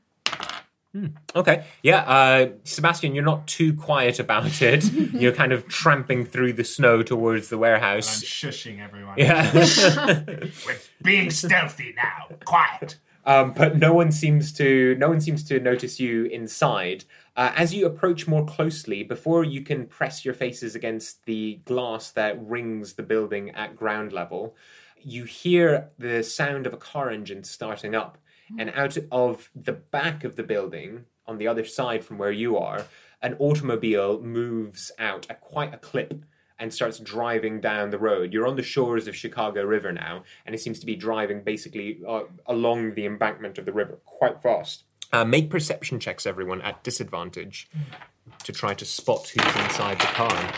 Hmm. 0.93 1.07
Okay. 1.35 1.65
Yeah, 1.83 2.01
uh, 2.01 2.49
Sebastian, 2.65 3.15
you're 3.15 3.25
not 3.25 3.47
too 3.47 3.73
quiet 3.73 4.19
about 4.19 4.61
it. 4.61 4.85
you're 5.15 5.33
kind 5.33 5.53
of 5.53 5.67
tramping 5.69 6.27
through 6.27 6.53
the 6.55 6.65
snow 6.65 7.03
towards 7.03 7.49
the 7.49 7.57
warehouse. 7.57 8.21
I'm 8.21 8.51
shushing 8.51 8.81
everyone. 8.83 9.15
Yeah. 9.17 9.51
We're 10.67 10.79
being 11.03 11.31
stealthy 11.31 11.95
now. 11.97 12.37
Quiet. 12.45 12.99
Um, 13.25 13.53
but 13.53 13.77
no 13.77 13.93
one 13.93 14.13
seems 14.13 14.53
to 14.55 14.97
no 14.99 15.09
one 15.09 15.21
seems 15.21 15.45
to 15.45 15.61
notice 15.61 16.01
you 16.01 16.25
inside. 16.25 17.05
Uh, 17.37 17.53
as 17.57 17.73
you 17.73 17.87
approach 17.87 18.27
more 18.27 18.45
closely, 18.45 19.03
before 19.03 19.45
you 19.45 19.63
can 19.63 19.87
press 19.87 20.25
your 20.25 20.35
faces 20.35 20.75
against 20.75 21.25
the 21.25 21.61
glass 21.65 22.11
that 22.11 22.43
rings 22.45 22.95
the 22.95 23.03
building 23.03 23.51
at 23.51 23.75
ground 23.75 24.13
level, 24.13 24.55
you 25.01 25.25
hear 25.25 25.89
the 25.99 26.23
sound 26.23 26.67
of 26.67 26.75
a 26.75 26.79
car 26.79 27.11
engine 27.11 27.45
starting 27.45 27.95
up. 27.95 28.19
And 28.59 28.71
out 28.75 28.99
of 29.11 29.49
the 29.57 29.73
back 29.73 30.25
of 30.25 30.37
the 30.37 30.43
building, 30.43 31.07
on 31.27 31.39
the 31.39 31.49
other 31.49 31.65
side 31.65 32.05
from 32.05 32.19
where 32.19 32.31
you 32.31 32.59
are, 32.59 32.85
an 33.23 33.35
automobile 33.39 34.21
moves 34.21 34.93
out 34.99 35.27
at 35.31 35.41
quite 35.41 35.73
a 35.73 35.79
clip 35.79 36.25
and 36.63 36.73
starts 36.73 37.01
driving 37.01 37.61
down 37.61 37.91
the 37.91 37.99
road. 37.99 38.33
You're 38.33 38.47
on 38.47 38.55
the 38.55 38.63
shores 38.63 39.09
of 39.09 39.17
Chicago 39.17 39.65
River 39.65 39.91
now, 39.91 40.23
and 40.47 40.55
it 40.55 40.61
seems 40.61 40.79
to 40.79 40.87
be 40.87 40.95
driving 40.95 41.43
basically 41.43 41.99
uh, 42.09 42.23
along 42.47 42.95
the 42.95 43.05
embankment 43.05 43.59
of 43.59 43.65
the 43.65 43.73
river 43.73 43.99
quite 44.05 44.41
fast. 44.41 44.85
Uh, 45.13 45.25
make 45.25 45.51
perception 45.51 45.99
checks, 45.99 46.25
everyone, 46.25 46.63
at 46.63 46.85
disadvantage 46.85 47.69
to 48.45 48.53
try 48.53 48.75
to 48.75 48.85
spot 48.85 49.29
who's 49.29 49.65
inside 49.65 49.99
the 49.99 50.07
car. 50.07 50.53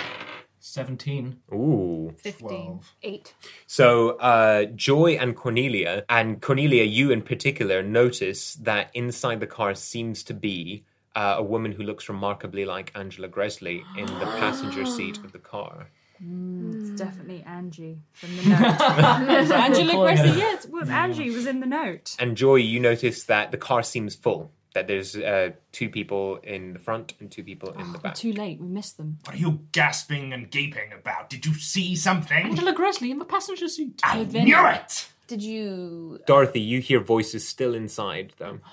Seventeen. 0.59 1.41
Ooh. 1.51 2.15
15. 2.19 2.81
8. 3.03 3.35
So 3.67 4.11
uh, 4.19 4.67
Joy 4.67 5.13
and 5.13 5.35
Cornelia, 5.35 6.05
and 6.11 6.43
Cornelia, 6.43 6.85
you 6.85 7.13
in 7.13 7.23
particular, 7.23 7.83
notice 7.83 8.55
that 8.57 8.91
inside 8.93 9.41
the 9.41 9.47
car 9.47 9.75
seems 9.75 10.23
to 10.25 10.35
be 10.35 10.85
uh, 11.14 11.37
a 11.38 11.42
woman 11.42 11.73
who 11.73 11.83
looks 11.83 12.09
remarkably 12.09 12.64
like 12.64 12.92
Angela 12.94 13.28
Gresley 13.28 13.85
in 13.97 14.06
the 14.06 14.26
passenger 14.38 14.85
seat 14.97 15.18
of 15.18 15.33
the 15.33 15.38
car. 15.38 15.88
It's 16.21 16.90
definitely 16.99 17.42
Angie 17.42 17.99
from 18.12 18.37
the 18.37 18.42
note. 18.49 19.50
Angela 19.50 19.92
Calling 19.92 20.16
Gracie, 20.16 20.28
her. 20.33 20.37
yes, 20.38 20.66
well, 20.71 20.88
Angie 20.88 21.30
was 21.30 21.47
in 21.47 21.61
the 21.61 21.66
note. 21.66 22.14
And 22.18 22.37
Joy, 22.37 22.56
you 22.56 22.80
notice 22.80 23.25
that 23.25 23.50
the 23.50 23.59
car 23.59 23.83
seems 23.83 24.14
full. 24.14 24.50
That 24.75 24.88
there's 24.88 25.14
uh, 25.16 25.50
two 25.71 25.88
people 25.88 26.37
in 26.42 26.73
the 26.73 26.78
front 26.80 27.14
and 27.21 27.30
two 27.30 27.44
people 27.44 27.71
in 27.73 27.92
the 27.92 27.99
back. 27.99 28.14
Too 28.16 28.33
late, 28.33 28.61
we 28.61 28.66
missed 28.66 28.97
them. 28.97 29.18
What 29.25 29.35
are 29.37 29.38
you 29.38 29.61
gasping 29.71 30.33
and 30.33 30.50
gaping 30.50 30.92
about? 30.92 31.30
Did 31.30 31.47
you 31.47 31.54
see 31.54 31.94
something? 31.94 32.37
Angela 32.44 32.73
Gresley 32.73 33.11
in 33.12 33.18
the 33.21 33.25
passenger 33.25 33.68
seat. 33.68 34.00
I 34.02 34.25
Vinny. 34.25 34.47
knew 34.47 34.66
it! 34.66 35.09
Did 35.28 35.42
you 35.42 36.18
Dorothy, 36.26 36.61
you 36.61 36.80
hear 36.80 36.99
voices 37.00 37.47
still 37.47 37.75
inside, 37.75 38.33
though. 38.38 38.59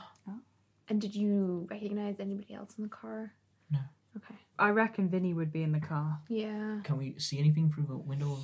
and 0.92 1.00
did 1.00 1.16
you 1.16 1.68
recognize 1.72 2.18
anybody 2.20 2.54
else 2.54 2.74
in 2.78 2.84
the 2.84 2.90
car? 2.90 3.34
No. 3.72 3.80
Okay. 4.18 4.36
I 4.60 4.72
reckon 4.72 5.08
Vinny 5.08 5.34
would 5.34 5.50
be 5.54 5.64
in 5.64 5.72
the 5.72 5.80
car. 5.80 6.20
Yeah. 6.28 6.82
Can 6.84 6.98
we 6.98 7.16
see 7.18 7.40
anything 7.40 7.72
through 7.72 7.86
the 7.86 7.96
window? 7.96 8.40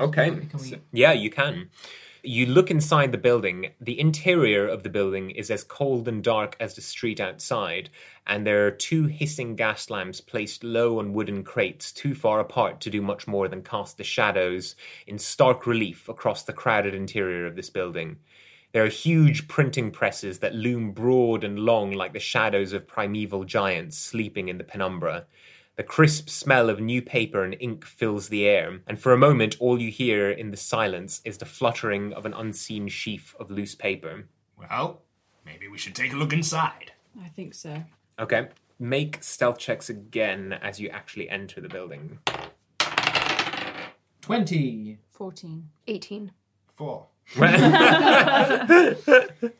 Okay. 0.00 0.30
Can 0.30 0.60
we? 0.60 0.70
So- 0.70 0.78
yeah, 0.92 1.12
you 1.12 1.30
can. 1.30 1.70
You 2.24 2.46
look 2.46 2.72
inside 2.72 3.12
the 3.12 3.18
building. 3.18 3.70
The 3.80 4.00
interior 4.00 4.66
of 4.66 4.82
the 4.82 4.88
building 4.88 5.30
is 5.30 5.48
as 5.48 5.62
cold 5.62 6.08
and 6.08 6.24
dark 6.24 6.56
as 6.58 6.74
the 6.74 6.82
street 6.82 7.20
outside, 7.20 7.88
and 8.26 8.44
there 8.44 8.66
are 8.66 8.72
two 8.72 9.04
hissing 9.04 9.54
gas 9.54 9.88
lamps 9.90 10.20
placed 10.20 10.64
low 10.64 10.98
on 10.98 11.12
wooden 11.12 11.44
crates, 11.44 11.92
too 11.92 12.16
far 12.16 12.40
apart 12.40 12.80
to 12.80 12.90
do 12.90 13.00
much 13.00 13.28
more 13.28 13.46
than 13.46 13.62
cast 13.62 13.96
the 13.96 14.04
shadows 14.04 14.74
in 15.06 15.18
stark 15.18 15.68
relief 15.68 16.08
across 16.08 16.42
the 16.42 16.52
crowded 16.52 16.94
interior 16.94 17.46
of 17.46 17.54
this 17.54 17.70
building. 17.70 18.16
There 18.72 18.84
are 18.84 18.88
huge 18.88 19.48
printing 19.48 19.90
presses 19.90 20.38
that 20.38 20.54
loom 20.54 20.92
broad 20.92 21.42
and 21.42 21.58
long 21.58 21.90
like 21.90 22.12
the 22.12 22.20
shadows 22.20 22.72
of 22.72 22.86
primeval 22.86 23.44
giants 23.44 23.98
sleeping 23.98 24.48
in 24.48 24.58
the 24.58 24.64
penumbra. 24.64 25.26
The 25.74 25.82
crisp 25.82 26.28
smell 26.28 26.70
of 26.70 26.78
new 26.78 27.02
paper 27.02 27.42
and 27.42 27.56
ink 27.58 27.84
fills 27.84 28.28
the 28.28 28.46
air, 28.46 28.80
and 28.86 29.00
for 29.00 29.12
a 29.12 29.18
moment 29.18 29.56
all 29.58 29.80
you 29.80 29.90
hear 29.90 30.30
in 30.30 30.52
the 30.52 30.56
silence 30.56 31.20
is 31.24 31.38
the 31.38 31.46
fluttering 31.46 32.12
of 32.12 32.26
an 32.26 32.34
unseen 32.34 32.86
sheaf 32.86 33.34
of 33.40 33.50
loose 33.50 33.74
paper. 33.74 34.26
Well, 34.56 35.02
maybe 35.44 35.66
we 35.66 35.78
should 35.78 35.96
take 35.96 36.12
a 36.12 36.16
look 36.16 36.32
inside. 36.32 36.92
I 37.20 37.28
think 37.28 37.54
so. 37.54 37.82
Okay, 38.20 38.48
make 38.78 39.22
stealth 39.22 39.58
checks 39.58 39.90
again 39.90 40.52
as 40.62 40.78
you 40.78 40.90
actually 40.90 41.28
enter 41.28 41.60
the 41.60 41.68
building. 41.68 42.18
20. 44.20 44.98
14. 45.10 45.68
18. 45.88 46.32
Four. 46.76 47.06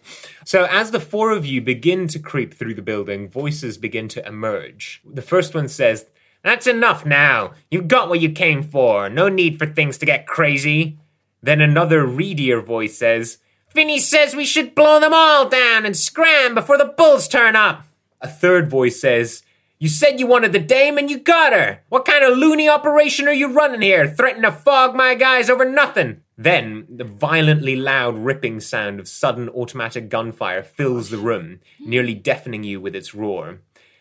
So, 0.50 0.64
as 0.64 0.90
the 0.90 0.98
four 0.98 1.30
of 1.30 1.46
you 1.46 1.60
begin 1.60 2.08
to 2.08 2.18
creep 2.18 2.54
through 2.54 2.74
the 2.74 2.82
building, 2.82 3.28
voices 3.28 3.78
begin 3.78 4.08
to 4.08 4.26
emerge. 4.26 5.00
The 5.04 5.22
first 5.22 5.54
one 5.54 5.68
says, 5.68 6.06
That's 6.42 6.66
enough 6.66 7.06
now. 7.06 7.52
You 7.70 7.82
got 7.82 8.08
what 8.08 8.20
you 8.20 8.32
came 8.32 8.64
for. 8.64 9.08
No 9.08 9.28
need 9.28 9.60
for 9.60 9.66
things 9.66 9.96
to 9.98 10.06
get 10.06 10.26
crazy. 10.26 10.98
Then 11.40 11.60
another 11.60 12.04
reedier 12.04 12.64
voice 12.64 12.98
says, 12.98 13.38
Vinny 13.72 14.00
says 14.00 14.34
we 14.34 14.44
should 14.44 14.74
blow 14.74 14.98
them 14.98 15.14
all 15.14 15.48
down 15.48 15.86
and 15.86 15.96
scram 15.96 16.56
before 16.56 16.78
the 16.78 16.94
bulls 16.96 17.28
turn 17.28 17.54
up. 17.54 17.84
A 18.20 18.26
third 18.26 18.68
voice 18.68 19.00
says, 19.00 19.44
You 19.78 19.88
said 19.88 20.18
you 20.18 20.26
wanted 20.26 20.52
the 20.52 20.58
dame 20.58 20.98
and 20.98 21.08
you 21.08 21.20
got 21.20 21.52
her. 21.52 21.84
What 21.90 22.04
kind 22.04 22.24
of 22.24 22.36
loony 22.36 22.68
operation 22.68 23.28
are 23.28 23.32
you 23.32 23.52
running 23.52 23.82
here? 23.82 24.08
Threatening 24.08 24.50
to 24.50 24.56
fog 24.56 24.96
my 24.96 25.14
guys 25.14 25.48
over 25.48 25.64
nothing. 25.64 26.22
Then, 26.40 26.86
the 26.88 27.04
violently 27.04 27.76
loud 27.76 28.16
ripping 28.16 28.60
sound 28.60 28.98
of 28.98 29.06
sudden 29.06 29.50
automatic 29.50 30.08
gunfire 30.08 30.62
fills 30.62 31.10
the 31.10 31.18
room, 31.18 31.60
nearly 31.78 32.14
deafening 32.14 32.64
you 32.64 32.80
with 32.80 32.96
its 32.96 33.14
roar. 33.14 33.60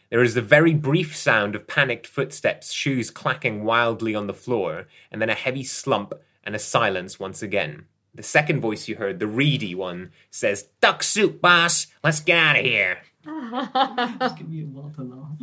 There 0.10 0.24
is 0.24 0.36
the 0.36 0.42
very 0.42 0.74
brief 0.74 1.18
sound 1.18 1.54
of 1.54 1.68
panicked 1.68 2.08
footsteps, 2.08 2.72
shoes 2.72 3.12
clacking 3.12 3.66
wildly 3.66 4.16
on 4.16 4.28
the 4.28 4.34
floor, 4.34 4.88
and 5.12 5.22
then 5.22 5.30
a 5.30 5.34
heavy 5.34 5.66
slump 5.66 6.14
and 6.46 6.56
a 6.56 6.60
silence 6.60 7.20
once 7.20 7.42
again. 7.42 7.88
The 8.16 8.24
second 8.24 8.62
voice 8.62 8.88
you 8.88 8.96
heard, 8.96 9.20
the 9.20 9.28
reedy 9.28 9.76
one, 9.76 10.14
says, 10.32 10.70
Duck 10.80 11.04
soup, 11.04 11.42
boss! 11.42 11.88
Let's 12.06 12.22
get 12.22 12.38
out 12.38 12.56
of 12.56 12.64
here! 12.64 13.00
Just 13.26 14.38
give 14.38 14.50
me 14.50 14.62
a 14.62 14.66
while 14.66 14.94
to 14.96 15.04
laugh. 15.04 15.36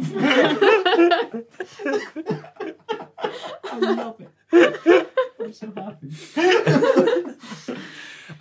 I 3.65 3.79
love 3.79 4.19
it. 4.19 4.31
I'm 4.53 5.53
so 5.53 5.73
happy. 5.77 6.09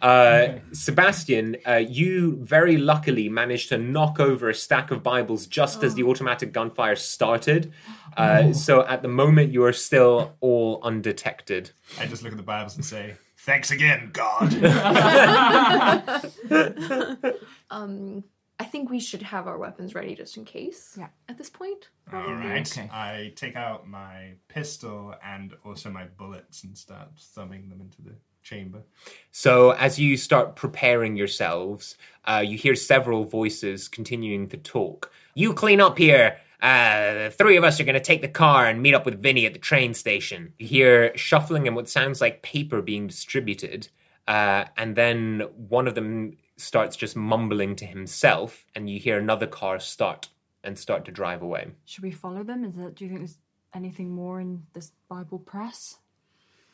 Uh, 0.01 0.55
Sebastian, 0.71 1.57
uh, 1.67 1.75
you 1.75 2.37
very 2.41 2.75
luckily 2.77 3.29
managed 3.29 3.69
to 3.69 3.77
knock 3.77 4.19
over 4.19 4.49
a 4.49 4.53
stack 4.53 4.89
of 4.91 5.03
Bibles 5.03 5.45
just 5.45 5.83
as 5.83 5.93
the 5.93 6.03
automatic 6.03 6.51
gunfire 6.51 6.95
started. 6.95 7.71
Uh, 8.17 8.51
So 8.53 8.85
at 8.85 9.03
the 9.03 9.07
moment, 9.07 9.53
you 9.53 9.63
are 9.63 9.71
still 9.73 10.33
all 10.41 10.79
undetected. 10.83 11.69
I 11.99 12.07
just 12.07 12.23
look 12.23 12.31
at 12.33 12.37
the 12.37 12.43
Bibles 12.43 12.75
and 12.75 12.83
say, 12.83 13.13
Thanks 13.37 13.69
again, 13.71 14.09
God. 14.11 14.53
Um, 17.69 18.23
I 18.59 18.63
think 18.63 18.89
we 18.89 18.99
should 18.99 19.21
have 19.21 19.47
our 19.47 19.57
weapons 19.57 19.93
ready 19.95 20.15
just 20.15 20.37
in 20.37 20.45
case. 20.45 20.95
Yeah. 20.97 21.09
At 21.27 21.37
this 21.37 21.49
point. 21.49 21.89
All 22.11 22.21
Probably. 22.23 22.47
right. 22.47 22.77
Okay. 22.77 22.89
I 22.91 23.33
take 23.35 23.55
out 23.55 23.87
my 23.87 24.35
pistol 24.47 25.13
and 25.23 25.53
also 25.65 25.89
my 25.89 26.05
bullets 26.05 26.63
and 26.63 26.77
start 26.77 27.09
thumbing 27.19 27.69
them 27.69 27.81
into 27.81 28.01
the 28.01 28.15
chamber. 28.43 28.83
So 29.31 29.71
as 29.71 29.99
you 29.99 30.15
start 30.15 30.55
preparing 30.55 31.17
yourselves, 31.17 31.97
uh, 32.23 32.43
you 32.45 32.57
hear 32.57 32.75
several 32.75 33.25
voices 33.25 33.87
continuing 33.89 34.47
to 34.49 34.57
talk. 34.57 35.11
You 35.33 35.53
clean 35.53 35.81
up 35.81 35.97
here. 35.97 36.37
Uh, 36.61 37.25
the 37.25 37.33
three 37.37 37.57
of 37.57 37.63
us 37.63 37.79
are 37.79 37.83
going 37.83 37.95
to 37.95 37.99
take 37.99 38.21
the 38.21 38.27
car 38.29 38.65
and 38.65 38.81
meet 38.81 38.95
up 38.95 39.05
with 39.05 39.21
Vinny 39.21 39.45
at 39.45 39.53
the 39.53 39.59
train 39.59 39.93
station. 39.93 40.53
You 40.57 40.67
hear 40.67 41.17
shuffling 41.17 41.67
and 41.67 41.75
what 41.75 41.89
sounds 41.89 42.21
like 42.21 42.41
paper 42.41 42.81
being 42.81 43.07
distributed. 43.07 43.89
Uh, 44.27 44.65
and 44.77 44.95
then 44.95 45.41
one 45.55 45.87
of 45.87 45.95
them 45.95 46.37
starts 46.57 46.95
just 46.95 47.15
mumbling 47.15 47.75
to 47.77 47.85
himself, 47.85 48.65
and 48.75 48.89
you 48.89 48.99
hear 48.99 49.17
another 49.17 49.47
car 49.47 49.79
start 49.79 50.29
and 50.63 50.77
start 50.79 51.05
to 51.05 51.11
drive 51.11 51.41
away. 51.41 51.67
Should 51.85 52.03
we 52.03 52.11
follow 52.11 52.43
them? 52.43 52.63
Is 52.63 52.75
that, 52.75 52.95
do 52.95 53.05
you 53.05 53.09
think 53.09 53.21
there's 53.21 53.37
anything 53.73 54.09
more 54.09 54.39
in 54.39 54.63
this 54.73 54.91
Bible 55.09 55.39
press? 55.39 55.97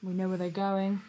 We 0.02 0.14
know 0.14 0.30
where 0.30 0.38
they're 0.38 0.50
going. 0.50 1.02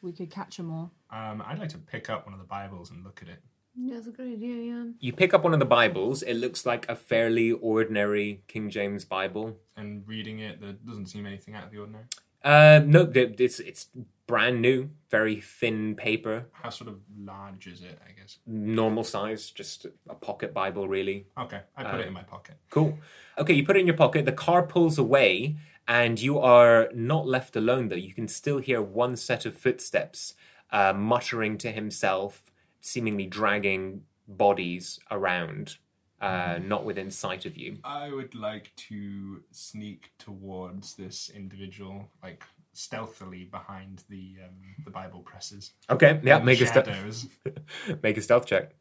We 0.00 0.12
could 0.12 0.30
catch 0.30 0.56
them 0.56 0.72
all. 0.72 0.90
Um, 1.10 1.42
I'd 1.46 1.58
like 1.58 1.68
to 1.70 1.78
pick 1.78 2.10
up 2.10 2.26
one 2.26 2.32
of 2.32 2.40
the 2.40 2.46
Bibles 2.46 2.90
and 2.90 3.04
look 3.04 3.22
at 3.22 3.28
it. 3.28 3.40
Yeah, 3.74 3.94
that's 3.94 4.06
a 4.06 4.10
good 4.10 4.32
idea, 4.32 4.56
yeah. 4.56 4.84
You 4.98 5.12
pick 5.12 5.32
up 5.32 5.44
one 5.44 5.54
of 5.54 5.58
the 5.58 5.64
Bibles. 5.64 6.22
It 6.22 6.34
looks 6.34 6.66
like 6.66 6.88
a 6.88 6.96
fairly 6.96 7.52
ordinary 7.52 8.42
King 8.46 8.68
James 8.68 9.04
Bible. 9.04 9.56
And 9.76 10.06
reading 10.06 10.40
it, 10.40 10.60
there 10.60 10.72
doesn't 10.72 11.06
seem 11.06 11.24
anything 11.24 11.54
out 11.54 11.64
of 11.64 11.70
the 11.70 11.78
ordinary. 11.78 12.04
Uh, 12.44 12.80
no, 12.84 13.10
it's 13.14 13.60
it's 13.60 13.86
brand 14.32 14.62
new, 14.62 14.88
very 15.10 15.42
thin 15.42 15.94
paper, 15.94 16.46
How 16.52 16.70
sort 16.70 16.88
of 16.88 17.00
large 17.22 17.66
is 17.66 17.82
it, 17.82 17.98
I 18.08 18.18
guess? 18.18 18.38
normal 18.46 19.04
size, 19.04 19.50
just 19.50 19.84
a 20.08 20.14
pocket 20.14 20.54
Bible, 20.54 20.88
really. 20.88 21.26
Okay, 21.36 21.60
I 21.76 21.84
put 21.84 22.00
it 22.00 22.06
in 22.06 22.14
my 22.14 22.22
pocket. 22.22 22.54
Cool. 22.70 22.98
Okay, 23.36 23.52
you 23.52 23.62
put 23.62 23.76
it 23.76 23.80
in 23.80 23.86
your 23.86 23.96
pocket. 24.04 24.24
The 24.24 24.32
car 24.32 24.62
pulls 24.62 24.96
away, 24.96 25.56
and 25.86 26.18
you 26.18 26.38
are 26.38 26.88
not 26.94 27.26
left 27.26 27.56
alone. 27.56 27.90
Though 27.90 27.96
you 28.08 28.14
can 28.14 28.26
still 28.26 28.56
hear 28.56 28.80
one 28.80 29.16
set 29.16 29.44
of 29.44 29.54
footsteps, 29.54 30.32
uh, 30.70 30.94
muttering 30.94 31.58
to 31.58 31.70
himself, 31.70 32.50
seemingly 32.80 33.26
dragging 33.26 34.04
bodies 34.26 34.98
around, 35.10 35.76
uh, 36.22 36.58
not 36.62 36.86
within 36.86 37.10
sight 37.10 37.44
of 37.44 37.58
you. 37.58 37.76
I 37.84 38.10
would 38.10 38.34
like 38.34 38.72
to 38.88 39.42
sneak 39.50 40.12
towards 40.18 40.94
this 40.94 41.30
individual, 41.34 42.08
like 42.22 42.42
stealthily 42.72 43.44
behind 43.44 44.02
the 44.08 44.36
um, 44.44 44.54
the 44.84 44.90
Bible 44.90 45.20
presses. 45.20 45.72
Okay, 45.90 46.20
yeah, 46.22 46.38
make 46.38 46.60
a 46.60 46.66
stealth 46.66 46.86
shadows. 46.86 47.28
make 48.02 48.16
a 48.16 48.22
stealth 48.22 48.46
check. 48.46 48.72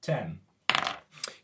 Ten. 0.00 0.40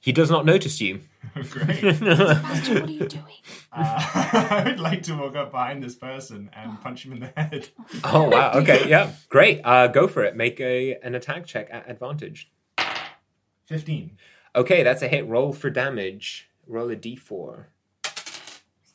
He 0.02 0.12
does 0.12 0.30
not 0.30 0.46
notice 0.46 0.80
you. 0.80 1.00
Great. 1.50 1.82
Master, 2.00 2.80
what 2.80 2.88
are 2.88 2.90
you 2.90 3.06
doing? 3.06 3.24
Uh, 3.70 4.40
I 4.50 4.62
would 4.66 4.80
like 4.80 5.02
to 5.04 5.14
walk 5.14 5.36
up 5.36 5.50
behind 5.50 5.82
this 5.82 5.94
person 5.94 6.48
and 6.54 6.80
punch 6.80 7.04
him 7.04 7.12
in 7.12 7.20
the 7.20 7.32
head. 7.36 7.68
Oh 8.02 8.28
wow. 8.28 8.52
Okay. 8.54 8.88
Yeah. 8.88 9.12
Great. 9.28 9.60
Uh, 9.62 9.88
go 9.88 10.08
for 10.08 10.24
it. 10.24 10.34
Make 10.36 10.58
a 10.60 10.96
an 11.02 11.14
attack 11.14 11.46
check 11.46 11.68
at 11.70 11.88
advantage. 11.88 12.50
Fifteen. 13.66 14.16
Okay, 14.56 14.82
that's 14.82 15.02
a 15.02 15.08
hit. 15.08 15.28
Roll 15.28 15.52
for 15.52 15.70
damage. 15.70 16.48
Roll 16.66 16.90
a 16.90 16.96
d4. 16.96 17.66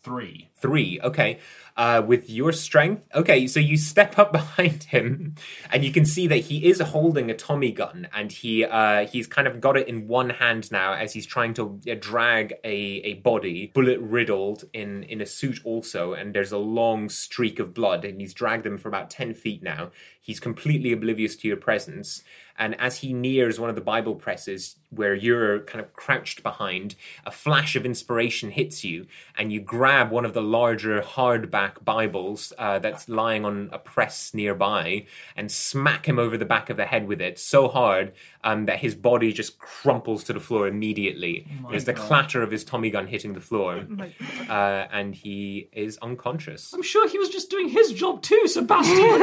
Three. 0.06 0.50
Three. 0.54 1.00
Okay. 1.04 1.40
Uh, 1.76 2.04
with 2.06 2.30
your 2.30 2.52
strength. 2.52 3.08
Okay, 3.16 3.48
so 3.48 3.60
you 3.60 3.76
step 3.76 4.20
up 4.20 4.32
behind 4.40 4.84
him, 4.84 5.34
and 5.72 5.84
you 5.84 5.92
can 5.92 6.06
see 6.06 6.28
that 6.28 6.38
he 6.38 6.70
is 6.70 6.80
holding 6.80 7.32
a 7.32 7.34
Tommy 7.34 7.72
gun, 7.72 8.08
and 8.14 8.32
he 8.32 8.64
uh, 8.64 9.08
he's 9.08 9.26
kind 9.26 9.48
of 9.48 9.60
got 9.60 9.76
it 9.76 9.88
in 9.88 10.08
one 10.08 10.30
hand 10.30 10.72
now 10.72 10.94
as 10.94 11.14
he's 11.14 11.26
trying 11.26 11.56
to 11.56 11.82
uh, 11.90 11.96
drag 12.00 12.54
a, 12.64 12.76
a 12.76 13.14
body, 13.16 13.72
bullet 13.74 14.00
riddled 14.00 14.66
in 14.74 15.04
in 15.04 15.22
a 15.22 15.26
suit 15.26 15.60
also, 15.66 16.14
and 16.14 16.36
there's 16.36 16.52
a 16.52 16.60
long 16.60 17.10
streak 17.10 17.58
of 17.60 17.74
blood, 17.74 18.06
and 18.06 18.22
he's 18.22 18.34
dragged 18.34 18.66
him 18.66 18.78
for 18.78 18.88
about 18.88 19.10
ten 19.10 19.34
feet 19.34 19.64
now. 19.64 19.90
He's 20.22 20.40
completely 20.40 20.94
oblivious 20.94 21.36
to 21.38 21.48
your 21.48 21.58
presence. 21.58 22.24
And 22.58 22.80
as 22.80 23.00
he 23.00 23.14
nears 23.14 23.60
one 23.60 23.70
of 23.70 23.76
the 23.76 23.82
Bible 23.82 24.16
presses 24.16 24.78
where 24.90 25.14
you're 25.14 25.60
kind 25.62 25.84
of 25.84 25.92
crouched 25.94 26.42
behind, 26.42 26.96
a 27.26 27.32
flash 27.32 27.76
of 27.76 27.86
inspiration 27.86 28.52
hits 28.52 28.84
you, 28.84 29.08
and 29.38 29.52
you 29.52 29.60
grab 29.60 30.10
one 30.10 30.26
of 30.26 30.34
the 30.34 30.42
larger 30.42 31.02
hardback 31.02 31.84
Bibles 31.84 32.54
uh, 32.58 32.80
that's 32.80 33.10
lying 33.10 33.44
on 33.44 33.70
a 33.74 33.80
press 33.80 34.34
nearby 34.34 35.06
and 35.36 35.52
smack 35.52 36.08
him 36.08 36.18
over 36.18 36.38
the 36.38 36.46
back 36.46 36.70
of 36.70 36.78
the 36.78 36.86
head 36.86 37.08
with 37.08 37.22
it 37.22 37.38
so 37.38 37.68
hard 37.68 38.14
um, 38.46 38.68
that 38.68 38.80
his 38.80 38.96
body 38.96 39.34
just 39.34 39.58
crumples 39.60 40.24
to 40.26 40.34
the 40.34 40.40
floor 40.40 40.68
immediately. 40.68 41.46
my 41.62 41.72
There's 41.72 41.86
the 41.86 41.94
clatter 41.94 42.42
of 42.44 42.52
his 42.52 42.64
Tommy 42.64 42.90
gun 42.92 43.08
hitting 43.08 43.34
the 43.34 43.42
floor, 43.42 43.84
my 43.90 44.14
uh, 44.48 44.88
and 44.92 45.14
he 45.16 45.68
is 45.74 45.98
unconscious. 46.02 46.72
I'm 46.74 46.84
sure 46.84 47.10
he 47.10 47.18
was 47.18 47.30
just 47.30 47.50
doing 47.50 47.68
his 47.70 47.92
job 47.92 48.22
too, 48.22 48.48
Sebastian. 48.48 49.22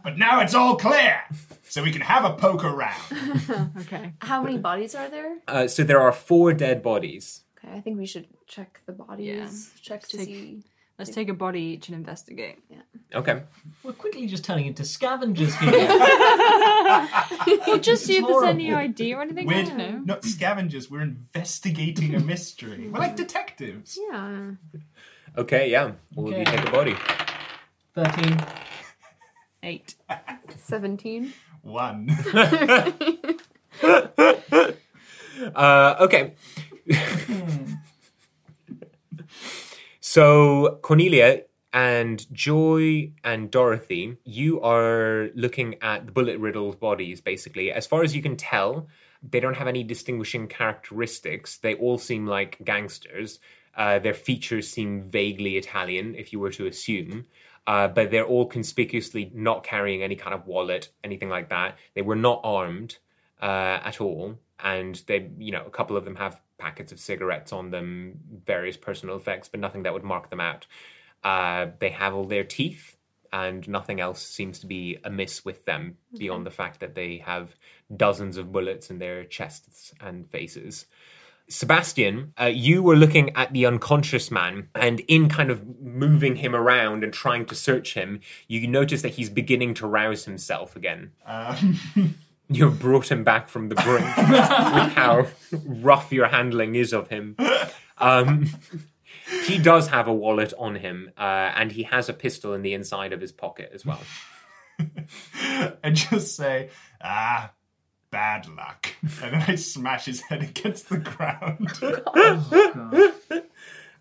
But 0.06 0.16
now 0.18 0.40
it's 0.40 0.54
all 0.54 0.76
clear, 0.76 1.20
so 1.62 1.82
we 1.82 1.92
can 1.92 2.00
have 2.00 2.24
a 2.24 2.32
poke 2.34 2.64
around. 2.64 3.04
Okay. 3.82 4.14
How 4.20 4.42
many 4.42 4.58
bodies 4.58 4.94
are 4.94 5.08
there? 5.08 5.36
Uh, 5.46 5.68
so 5.68 5.84
there 5.84 6.00
are 6.00 6.10
four 6.12 6.52
dead 6.52 6.82
bodies. 6.82 7.42
Okay, 7.58 7.72
I 7.76 7.80
think 7.80 7.98
we 7.98 8.06
should 8.06 8.26
check 8.46 8.80
the 8.86 8.92
bodies. 8.92 9.26
Yeah. 9.26 9.48
Check 9.82 10.08
to 10.08 10.16
Take- 10.16 10.26
see. 10.26 10.62
Let's 10.98 11.10
take 11.10 11.28
a 11.28 11.34
body 11.34 11.60
each 11.60 11.88
and 11.88 11.94
investigate. 11.96 12.58
Okay. 13.16 13.42
We're 13.82 13.92
quickly 13.94 14.26
just 14.26 14.44
turning 14.44 14.66
into 14.66 14.84
scavengers 14.84 15.54
here. 15.56 15.72
Well, 17.66 17.78
just 17.78 18.04
see 18.04 18.16
if 18.18 18.26
there's 18.26 18.42
any 18.44 18.72
ID 18.72 19.14
or 19.14 19.22
anything. 19.22 19.48
I 19.50 19.54
We're 19.54 19.64
don't 19.64 19.76
know. 19.78 19.98
not 20.04 20.24
scavengers, 20.24 20.90
we're 20.90 21.00
investigating 21.02 22.14
a 22.14 22.20
mystery. 22.20 22.88
We're 22.88 22.98
like 23.00 23.16
detectives. 23.16 23.98
Yeah. 24.10 24.50
Okay, 25.36 25.70
yeah. 25.70 25.92
We'll 26.14 26.34
Okay. 26.34 26.44
take 26.44 26.68
a 26.68 26.70
body. 26.70 26.96
13. 27.94 28.38
Eight. 29.62 29.94
17. 30.58 31.32
One. 31.62 32.10
Uh, 35.54 35.96
okay. 36.00 36.32
so 40.00 40.78
Cornelia 40.82 41.42
and 41.76 42.26
Joy 42.32 43.12
and 43.22 43.50
Dorothy, 43.50 44.16
you 44.24 44.62
are 44.62 45.28
looking 45.34 45.74
at 45.82 46.06
the 46.06 46.12
bullet 46.12 46.38
riddled 46.38 46.80
bodies. 46.80 47.20
Basically, 47.20 47.70
as 47.70 47.86
far 47.86 48.02
as 48.02 48.16
you 48.16 48.22
can 48.22 48.34
tell, 48.34 48.88
they 49.22 49.40
don't 49.40 49.58
have 49.58 49.68
any 49.68 49.84
distinguishing 49.84 50.48
characteristics. 50.48 51.58
They 51.58 51.74
all 51.74 51.98
seem 51.98 52.26
like 52.26 52.64
gangsters. 52.64 53.40
Uh, 53.76 53.98
their 53.98 54.14
features 54.14 54.70
seem 54.70 55.02
vaguely 55.02 55.58
Italian, 55.58 56.14
if 56.14 56.32
you 56.32 56.40
were 56.40 56.52
to 56.52 56.66
assume. 56.66 57.26
Uh, 57.66 57.88
but 57.88 58.10
they're 58.10 58.24
all 58.24 58.46
conspicuously 58.46 59.30
not 59.34 59.62
carrying 59.62 60.02
any 60.02 60.16
kind 60.16 60.32
of 60.32 60.46
wallet, 60.46 60.88
anything 61.04 61.28
like 61.28 61.50
that. 61.50 61.76
They 61.94 62.00
were 62.00 62.16
not 62.16 62.40
armed 62.42 62.96
uh, 63.42 63.80
at 63.84 64.00
all, 64.00 64.38
and 64.58 64.94
they, 65.08 65.28
you 65.36 65.52
know, 65.52 65.64
a 65.66 65.70
couple 65.70 65.98
of 65.98 66.06
them 66.06 66.16
have 66.16 66.40
packets 66.56 66.90
of 66.90 66.98
cigarettes 66.98 67.52
on 67.52 67.70
them, 67.70 68.18
various 68.46 68.78
personal 68.78 69.16
effects, 69.16 69.48
but 69.48 69.60
nothing 69.60 69.82
that 69.82 69.92
would 69.92 70.04
mark 70.04 70.30
them 70.30 70.40
out. 70.40 70.66
Uh, 71.24 71.66
they 71.78 71.90
have 71.90 72.14
all 72.14 72.24
their 72.24 72.44
teeth, 72.44 72.96
and 73.32 73.68
nothing 73.68 74.00
else 74.00 74.22
seems 74.22 74.58
to 74.60 74.66
be 74.66 74.98
amiss 75.04 75.44
with 75.44 75.64
them 75.64 75.96
beyond 76.16 76.46
the 76.46 76.50
fact 76.50 76.80
that 76.80 76.94
they 76.94 77.18
have 77.18 77.54
dozens 77.94 78.36
of 78.36 78.52
bullets 78.52 78.90
in 78.90 78.98
their 78.98 79.24
chests 79.24 79.92
and 80.00 80.30
faces. 80.30 80.86
Sebastian, 81.48 82.32
uh, 82.40 82.46
you 82.46 82.82
were 82.82 82.96
looking 82.96 83.34
at 83.36 83.52
the 83.52 83.66
unconscious 83.66 84.30
man, 84.30 84.68
and 84.74 85.00
in 85.00 85.28
kind 85.28 85.50
of 85.50 85.80
moving 85.80 86.36
him 86.36 86.56
around 86.56 87.04
and 87.04 87.12
trying 87.12 87.46
to 87.46 87.54
search 87.54 87.94
him, 87.94 88.20
you 88.48 88.66
notice 88.66 89.02
that 89.02 89.14
he's 89.14 89.30
beginning 89.30 89.74
to 89.74 89.86
rouse 89.86 90.24
himself 90.24 90.74
again. 90.74 91.12
Um, 91.24 91.78
You've 92.48 92.78
brought 92.78 93.10
him 93.10 93.24
back 93.24 93.48
from 93.48 93.68
the 93.68 93.74
brink 93.74 94.16
with 94.16 94.92
how 94.94 95.26
rough 95.64 96.12
your 96.12 96.28
handling 96.28 96.76
is 96.76 96.92
of 96.92 97.08
him. 97.08 97.36
Um, 97.98 98.48
he 99.44 99.58
does 99.58 99.88
have 99.88 100.08
a 100.08 100.12
wallet 100.12 100.52
on 100.58 100.76
him, 100.76 101.10
uh, 101.16 101.52
and 101.54 101.72
he 101.72 101.84
has 101.84 102.08
a 102.08 102.12
pistol 102.12 102.54
in 102.54 102.62
the 102.62 102.74
inside 102.74 103.12
of 103.12 103.20
his 103.20 103.32
pocket 103.32 103.70
as 103.74 103.84
well. 103.84 104.00
I 105.82 105.90
just 105.90 106.36
say, 106.36 106.70
ah, 107.02 107.52
bad 108.10 108.48
luck. 108.48 108.88
And 109.22 109.34
then 109.34 109.44
I 109.48 109.54
smash 109.56 110.06
his 110.06 110.20
head 110.20 110.42
against 110.42 110.88
the 110.88 110.98
ground. 110.98 111.70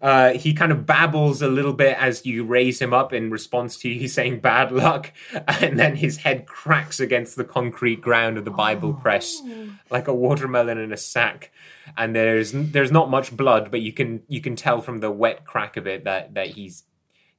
Uh, 0.06 0.34
he 0.34 0.54
kind 0.54 0.72
of 0.72 0.86
babbles 0.86 1.42
a 1.42 1.48
little 1.48 1.74
bit 1.74 1.98
as 1.98 2.28
you 2.28 2.44
raise 2.44 2.80
him 2.80 2.94
up 2.94 3.12
in 3.12 3.32
response 3.32 3.76
to 3.76 3.90
you 3.90 4.08
saying 4.18 4.40
bad 4.40 4.72
luck, 4.72 5.12
and 5.48 5.80
then 5.80 5.96
his 5.96 6.18
head 6.18 6.46
cracks 6.46 7.00
against 7.00 7.36
the 7.36 7.44
concrete 7.44 8.02
ground 8.02 8.38
of 8.38 8.46
the 8.46 8.52
Bible 8.52 8.94
press 8.94 9.42
like 9.90 10.08
a 10.08 10.14
watermelon 10.14 10.78
in 10.78 10.94
a 10.94 10.98
sack. 10.98 11.52
And 11.98 12.16
there's 12.16 12.52
there's 12.54 12.92
not 12.92 13.10
much 13.10 13.36
blood, 13.36 13.72
but 13.72 13.82
you 13.82 13.92
can 13.92 14.22
you 14.28 14.42
can 14.42 14.56
tell 14.56 14.80
from 14.80 15.00
the 15.00 15.10
wet 15.10 15.44
crack 15.44 15.76
of 15.76 15.88
it 15.88 16.04
that 16.04 16.36
that 16.36 16.50
he's 16.50 16.84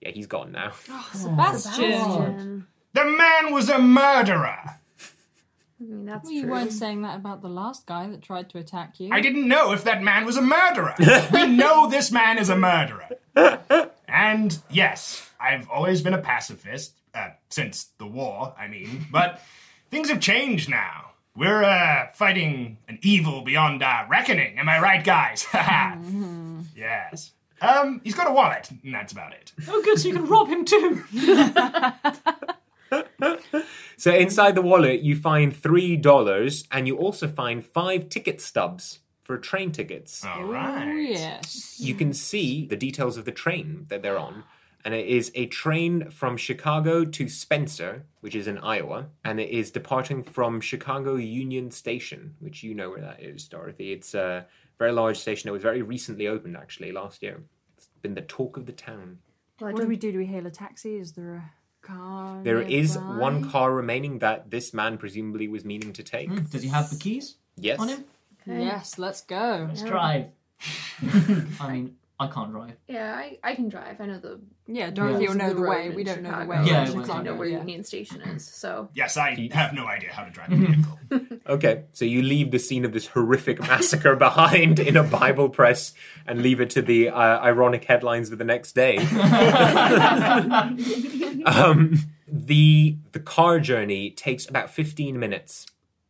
yeah 0.01 0.11
he's 0.11 0.27
gone 0.27 0.51
now. 0.51 0.73
Sebastian. 1.13 2.67
the 2.95 3.05
man 3.05 3.55
was 3.55 3.69
a 3.69 3.79
murderer. 3.79 4.76
I 5.79 5.85
mean, 5.85 6.07
that's 6.07 6.25
Well, 6.25 6.33
you 6.33 6.43
true. 6.43 6.51
weren't 6.53 6.73
saying 6.73 7.03
that 7.03 7.17
about 7.17 7.43
the 7.43 7.49
last 7.49 7.87
guy 7.87 8.09
that 8.09 8.23
tried 8.23 8.49
to 8.51 8.59
attack 8.59 8.99
you. 8.99 9.11
I 9.13 9.21
didn't 9.21 9.47
know 9.47 9.73
if 9.73 9.85
that 9.85 10.03
man 10.03 10.25
was 10.25 10.37
a 10.37 10.43
murderer. 10.43 10.95
we 11.33 11.47
know 11.47 11.89
this 11.91 12.11
man 12.11 12.39
is 12.39 12.49
a 12.49 12.57
murderer. 12.57 13.09
And 14.09 14.59
yes, 14.71 15.29
I've 15.39 15.69
always 15.69 16.01
been 16.01 16.15
a 16.15 16.23
pacifist, 16.23 16.95
uh, 17.15 17.31
since 17.51 17.89
the 17.99 18.07
war, 18.07 18.55
I 18.59 18.69
mean, 18.69 19.07
but 19.13 19.43
things 19.91 20.09
have 20.09 20.21
changed 20.21 20.71
now. 20.71 21.11
We're 21.37 21.65
uh, 21.65 22.09
fighting 22.15 22.79
an 22.89 22.99
evil 23.03 23.43
beyond 23.43 23.83
our 23.83 24.07
reckoning. 24.09 24.59
Am 24.59 24.71
I 24.71 24.81
right, 24.81 25.05
guys? 25.05 25.45
Haha. 25.51 25.97
yes. 26.75 27.33
Um, 27.61 28.01
he's 28.05 28.15
got 28.15 28.29
a 28.29 28.33
wallet, 28.33 28.71
and 28.83 28.95
that's 28.95 29.13
about 29.13 29.33
it. 29.35 29.53
Oh, 29.69 29.83
good, 29.83 29.99
so 29.99 30.09
you 30.09 30.15
can 30.15 30.27
rob 30.27 30.49
him 30.49 30.65
too. 30.65 31.05
So 33.99 34.13
inside 34.15 34.55
the 34.55 34.63
wallet 34.63 35.01
you 35.01 35.17
find 35.17 35.57
three 35.57 35.97
dollars, 35.97 36.65
and 36.71 36.87
you 36.87 36.97
also 36.99 37.27
find 37.29 37.65
five 37.65 38.11
ticket 38.11 38.41
stubs 38.43 38.99
for 39.23 39.39
train 39.39 39.73
tickets. 39.73 40.23
All 40.25 40.55
Oh, 40.55 40.93
yes. 40.93 41.81
you 41.81 41.95
can 41.95 42.13
see 42.13 42.67
the 42.67 42.77
details 42.77 43.17
of 43.17 43.25
the 43.25 43.33
train 43.33 43.87
that 43.89 44.03
they're 44.03 44.19
on. 44.19 44.45
And 44.85 44.95
it 44.95 45.07
is 45.09 45.33
a 45.35 45.47
train 45.47 46.11
from 46.11 46.37
Chicago 46.37 47.05
to 47.05 47.29
Spencer, 47.29 48.05
which 48.21 48.37
is 48.37 48.47
in 48.47 48.59
Iowa. 48.59 49.07
And 49.25 49.41
it 49.41 49.49
is 49.51 49.73
departing 49.73 50.23
from 50.23 50.61
Chicago 50.61 51.17
Union 51.17 51.73
Station, 51.73 52.37
which 52.39 52.63
you 52.63 52.73
know 52.73 52.91
where 52.91 53.01
that 53.01 53.21
is, 53.21 53.49
Dorothy. 53.49 53.93
It's 53.93 54.15
a 54.15 54.47
very 54.79 54.93
large 54.93 55.17
station. 55.17 55.49
It 55.49 55.53
was 55.53 55.63
very 55.63 55.83
recently 55.83 56.29
opened, 56.29 56.57
actually, 56.57 56.93
last 56.93 57.21
year. 57.21 57.43
It's 57.77 57.89
been 58.01 58.15
the 58.15 58.21
talk 58.21 58.57
of 58.57 58.67
the 58.67 58.73
town. 58.73 59.19
Well, 59.61 59.73
What 59.73 59.81
do 59.83 59.89
we 59.89 59.97
do? 59.97 60.13
Do 60.13 60.19
we 60.19 60.27
hail 60.27 60.47
a 60.47 60.51
taxi? 60.53 60.99
Is 60.99 61.13
there 61.15 61.35
a 61.35 61.51
car? 61.87 62.41
There 62.45 62.61
is 62.63 62.97
nearby? 62.97 63.15
one 63.15 63.43
car 63.51 63.73
remaining 63.73 64.19
that 64.21 64.51
this 64.51 64.75
man 64.75 64.99
presumably 64.99 65.49
was 65.49 65.65
meaning 65.65 65.93
to 65.95 66.03
take. 66.03 66.29
Hmm, 66.29 66.45
Does 66.51 66.63
he 66.63 66.69
have 66.69 66.91
the 66.91 66.97
keys 66.97 67.37
Yes. 67.57 67.81
on 67.81 67.89
him? 67.89 68.05
Yes, 68.47 68.99
let's 68.99 69.23
go. 69.23 69.67
Let's 69.69 69.83
drive. 69.83 70.27
I 71.61 71.73
mean, 71.73 71.97
I 72.19 72.29
can't 72.29 72.51
drive. 72.51 72.77
Yeah, 72.89 73.15
I, 73.15 73.39
I 73.43 73.55
can 73.55 73.69
drive. 73.69 74.01
I 74.01 74.07
know 74.07 74.19
the 74.19 74.41
Yeah, 74.67 74.91
Dorothy 74.91 75.25
Yeah. 75.25 75.29
will 75.31 75.37
know 75.37 75.49
the 75.55 75.61
road 75.61 75.69
way. 75.69 75.91
We 75.91 76.05
don't 76.05 76.23
know 76.23 76.41
the 76.41 76.47
way. 76.47 76.63
Yeah, 76.65 76.89
in 76.89 76.97
we 76.97 77.03
I 77.05 77.07
don't 77.07 77.25
know 77.25 77.35
where 77.35 77.49
yeah. 77.49 77.59
Union 77.59 77.85
Station 77.85 78.21
is. 78.23 78.47
So 78.47 78.89
Yes, 78.95 79.17
I 79.17 79.49
have 79.53 79.73
no 79.75 79.87
idea 79.87 80.13
how 80.13 80.25
to 80.25 80.31
drive 80.31 80.53
a 80.53 80.57
vehicle. 80.57 80.99
Okay, 81.49 81.85
so 81.93 82.05
you 82.05 82.23
leave 82.23 82.51
the 82.51 82.59
scene 82.59 82.85
of 82.85 82.93
this 82.93 83.07
horrific 83.09 83.61
massacre 83.61 84.17
behind 84.17 84.81
in 84.81 84.97
a 84.97 85.05
Bible 85.05 85.49
press 85.49 85.95
and 86.27 86.43
leave 86.43 86.61
it 86.61 86.71
to 86.71 86.83
the 86.83 87.11
uh, 87.11 87.41
ironic 87.41 87.85
headlines 87.85 88.33
of 88.33 88.39
the 88.39 88.45
next 88.45 88.73
day. 88.73 88.97
um, 91.47 92.01
the 92.27 92.97
the 93.13 93.21
car 93.21 93.61
journey 93.61 94.11
takes 94.11 94.49
about 94.49 94.71
fifteen 94.71 95.21
minutes. 95.21 95.67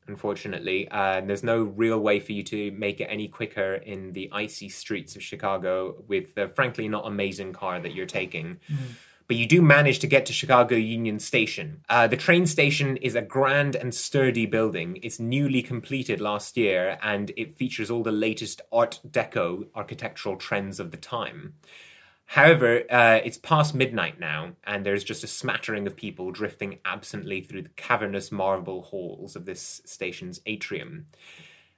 Unfortunately, 0.09 0.89
uh, 0.89 1.19
and 1.19 1.29
there's 1.29 1.43
no 1.43 1.65
real 1.65 1.99
way 1.99 2.21
for 2.21 2.31
you 2.31 2.45
to 2.45 2.71
make 2.71 3.01
it 3.01 3.09
any 3.11 3.27
quicker 3.27 3.75
in 3.75 4.13
the 4.13 4.31
icy 4.33 4.69
streets 4.69 5.17
of 5.17 5.23
Chicago 5.23 5.97
with 6.07 6.37
the 6.37 6.47
frankly 6.47 6.89
not 6.89 7.05
amazing 7.07 7.53
car 7.53 7.81
that 7.81 7.93
you're 7.93 8.07
taking 8.07 8.61
but 9.27 9.37
you 9.37 9.47
do 9.47 9.61
manage 9.61 9.99
to 10.01 10.07
get 10.07 10.27
to 10.27 10.33
Chicago 10.33 10.77
Union 10.77 11.19
Station. 11.19 11.83
Uh, 11.89 12.07
the 12.07 12.17
train 12.17 12.47
station 12.47 12.97
is 12.99 13.15
a 13.15 13.23
grand 13.23 13.75
and 13.75 13.95
sturdy 13.95 14.47
building. 14.47 14.99
It's 15.03 15.19
newly 15.19 15.63
completed 15.63 16.21
last 16.21 16.57
year 16.57 16.99
and 17.03 17.33
it 17.37 17.57
features 17.57 17.91
all 17.91 18.03
the 18.03 18.13
latest 18.13 18.61
Art 18.73 19.01
Deco 19.09 19.67
architectural 19.75 20.37
trends 20.37 20.79
of 20.79 20.91
the 20.91 20.97
time. 20.97 21.55
However, 22.27 22.83
uh, 22.91 23.21
it's 23.25 23.39
past 23.39 23.73
midnight 23.73 24.19
now, 24.19 24.53
and 24.65 24.85
there's 24.85 25.05
just 25.05 25.23
a 25.23 25.29
smattering 25.29 25.87
of 25.87 25.95
people 25.95 26.33
drifting 26.33 26.81
absently 26.85 27.41
through 27.41 27.63
the 27.63 27.69
cavernous 27.77 28.33
marble 28.33 28.83
halls 28.83 29.37
of 29.37 29.45
this 29.45 29.81
station's 29.85 30.41
atrium. 30.45 31.07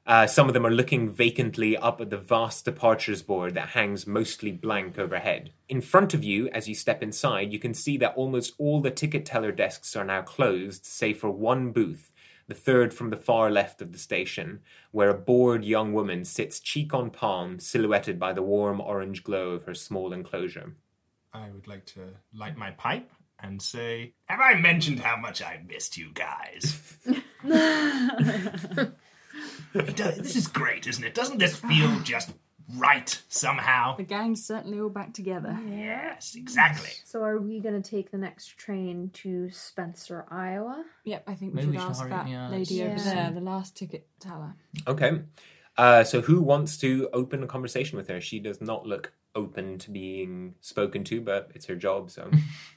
Uh, 0.09 0.27
some 0.27 0.49
of 0.49 0.55
them 0.55 0.65
are 0.65 0.71
looking 0.71 1.11
vacantly 1.11 1.77
up 1.77 2.01
at 2.01 2.09
the 2.09 2.17
vast 2.17 2.65
departures 2.65 3.21
board 3.21 3.53
that 3.53 3.69
hangs 3.69 4.07
mostly 4.07 4.51
blank 4.51 4.99
overhead. 4.99 5.53
In 5.69 5.83
front 5.83 6.15
of 6.15 6.25
you, 6.25 6.49
as 6.49 6.67
you 6.67 6.75
step 6.75 7.03
inside, 7.03 7.53
you 7.53 7.59
can 7.59 7.75
see 7.75 7.99
that 7.99 8.15
almost 8.17 8.55
all 8.57 8.81
the 8.81 8.91
ticket 8.91 9.27
teller 9.27 9.53
desks 9.53 9.95
are 9.95 10.07
now 10.07 10.23
closed, 10.23 10.87
save 10.87 11.19
for 11.19 11.29
one 11.31 11.73
booth, 11.73 12.11
the 12.47 12.55
third 12.55 12.95
from 12.95 13.11
the 13.11 13.19
far 13.19 13.51
left 13.51 13.83
of 13.83 13.93
the 13.93 13.99
station, 13.99 14.61
where 14.93 15.11
a 15.11 15.15
bored 15.15 15.63
young 15.63 15.93
woman 15.93 16.25
sits 16.25 16.59
cheek 16.59 16.95
on 16.95 17.11
palm, 17.11 17.61
silhouetted 17.61 18.19
by 18.19 18.33
the 18.33 18.43
warm 18.43 18.81
orange 18.81 19.23
glow 19.23 19.51
of 19.51 19.65
her 19.65 19.75
small 19.75 20.15
enclosure. 20.15 20.75
I 21.35 21.51
would 21.51 21.69
like 21.69 21.85
to 21.85 22.15
light 22.33 22.57
my 22.57 22.71
pipe 22.71 23.11
and 23.41 23.61
say, 23.61 24.15
Have 24.25 24.41
I 24.41 24.55
mentioned 24.55 25.01
how 25.01 25.19
much 25.19 25.43
I 25.43 25.61
missed 25.69 25.99
you 25.99 26.13
guys? 26.15 26.97
It 29.75 29.97
does- 29.97 30.19
this 30.19 30.37
is 30.37 30.47
great, 30.49 30.87
isn't 30.87 31.05
it? 31.05 31.15
Doesn't 31.15 31.39
this 31.39 31.57
feel 31.57 32.01
just 32.01 32.33
right 32.77 33.23
somehow? 33.29 33.97
The 33.97 34.03
gang's 34.03 34.45
certainly 34.45 34.79
all 34.81 34.91
back 34.91 35.15
together. 35.15 35.59
Yes, 35.67 36.35
exactly. 36.35 36.91
So 37.05 37.23
are 37.23 37.39
we 37.39 37.61
gonna 37.61 37.81
take 37.83 38.11
the 38.11 38.19
next 38.19 38.57
train 38.59 39.11
to 39.15 39.51
Spencer, 39.51 40.27
Iowa? 40.31 40.85
Yep, 41.05 41.25
I 41.27 41.35
think 41.35 41.53
we 41.55 41.57
Maybe 41.63 41.67
should 41.67 41.73
we 41.73 41.79
should 41.79 41.91
ask 41.91 42.01
hurry- 42.03 42.11
that 42.11 42.29
yeah, 42.29 42.49
lady 42.49 42.83
let's- 42.85 43.07
over 43.07 43.15
there, 43.15 43.31
the 43.33 43.41
last 43.41 43.77
ticket 43.77 44.07
teller. 44.21 44.55
Okay. 44.87 45.23
Uh, 45.77 46.03
so 46.03 46.21
who 46.21 46.43
wants 46.43 46.77
to 46.79 47.09
open 47.13 47.43
a 47.43 47.47
conversation 47.47 47.97
with 47.97 48.09
her? 48.09 48.21
She 48.21 48.41
does 48.41 48.61
not 48.61 48.85
look 48.87 49.13
open 49.35 49.79
to 49.79 49.91
being 49.91 50.55
spoken 50.61 51.05
to, 51.05 51.21
but 51.21 51.51
it's 51.55 51.67
her 51.67 51.77
job, 51.77 52.11
so. 52.11 52.31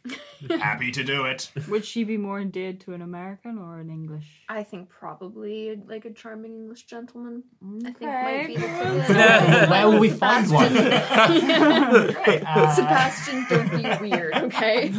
Happy 0.49 0.91
to 0.91 1.03
do 1.03 1.25
it. 1.25 1.51
Would 1.69 1.85
she 1.85 2.03
be 2.03 2.17
more 2.17 2.39
endeared 2.39 2.79
to 2.81 2.93
an 2.93 3.01
American 3.01 3.57
or 3.57 3.79
an 3.79 3.89
English? 3.89 4.43
I 4.49 4.63
think 4.63 4.89
probably 4.89 5.79
like 5.87 6.05
a 6.05 6.11
charming 6.11 6.53
English 6.55 6.85
gentleman. 6.85 7.43
I 7.85 7.91
think 7.91 8.01
might 8.01 8.47
be 8.47 8.55
the 8.55 8.61
ticket. 9.07 9.69
Where 9.69 9.87
will 9.89 9.99
we 9.99 10.09
find 10.09 10.51
one? 10.51 10.73
Great. 10.73 12.43
Uh, 12.45 12.75
Sebastian, 12.75 13.45
don't 13.49 13.71
be 13.71 14.09
weird, 14.09 14.33
okay? 14.35 14.91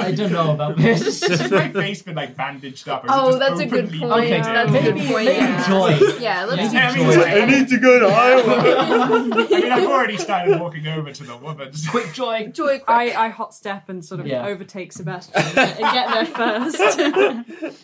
I 0.00 0.12
don't 0.12 0.32
know 0.32 0.52
about 0.52 0.76
this. 0.78 1.26
has 1.26 1.50
my 1.50 1.68
face 1.70 2.02
been 2.02 2.14
like 2.16 2.36
bandaged 2.36 2.88
up? 2.88 3.04
Or 3.04 3.06
is 3.06 3.12
it 3.12 3.16
Oh, 3.18 3.26
just 3.28 3.38
that's 3.40 3.60
a 3.60 3.66
good 3.66 3.88
point. 3.90 4.02
Okay, 4.12 4.40
That's 4.40 4.70
a 4.74 4.80
good 4.82 4.96
point. 4.96 5.24
maybe 5.26 5.36
yeah. 5.36 5.68
Joy. 5.68 5.98
Yeah, 6.20 6.44
let's 6.44 6.72
Yeah, 6.72 6.94
do 6.94 7.02
I 7.04 7.14
Joy. 7.14 7.22
I 7.22 7.44
need 7.46 7.68
to 7.68 7.78
go 7.78 8.00
to 8.00 8.06
Iowa. 8.06 8.56
I 9.44 9.60
mean, 9.60 9.72
I've 9.72 9.86
already 9.86 10.16
started 10.16 10.60
walking 10.60 10.86
over 10.86 11.12
to 11.12 11.24
the 11.24 11.36
woman. 11.36 11.72
Quick 11.90 12.12
joy. 12.12 12.48
Joy, 12.48 12.78
quick. 12.78 12.84
I, 12.88 13.12
I 13.26 13.28
hot 13.28 13.54
step 13.54 13.88
and 13.88 14.04
sort 14.04 14.20
of 14.20 14.26
Yeah. 14.26 14.46
overtake 14.46 14.92
Sebastian 14.92 15.36
and 15.36 15.78
get 15.78 16.08
there 16.08 16.26
first. 16.26 17.00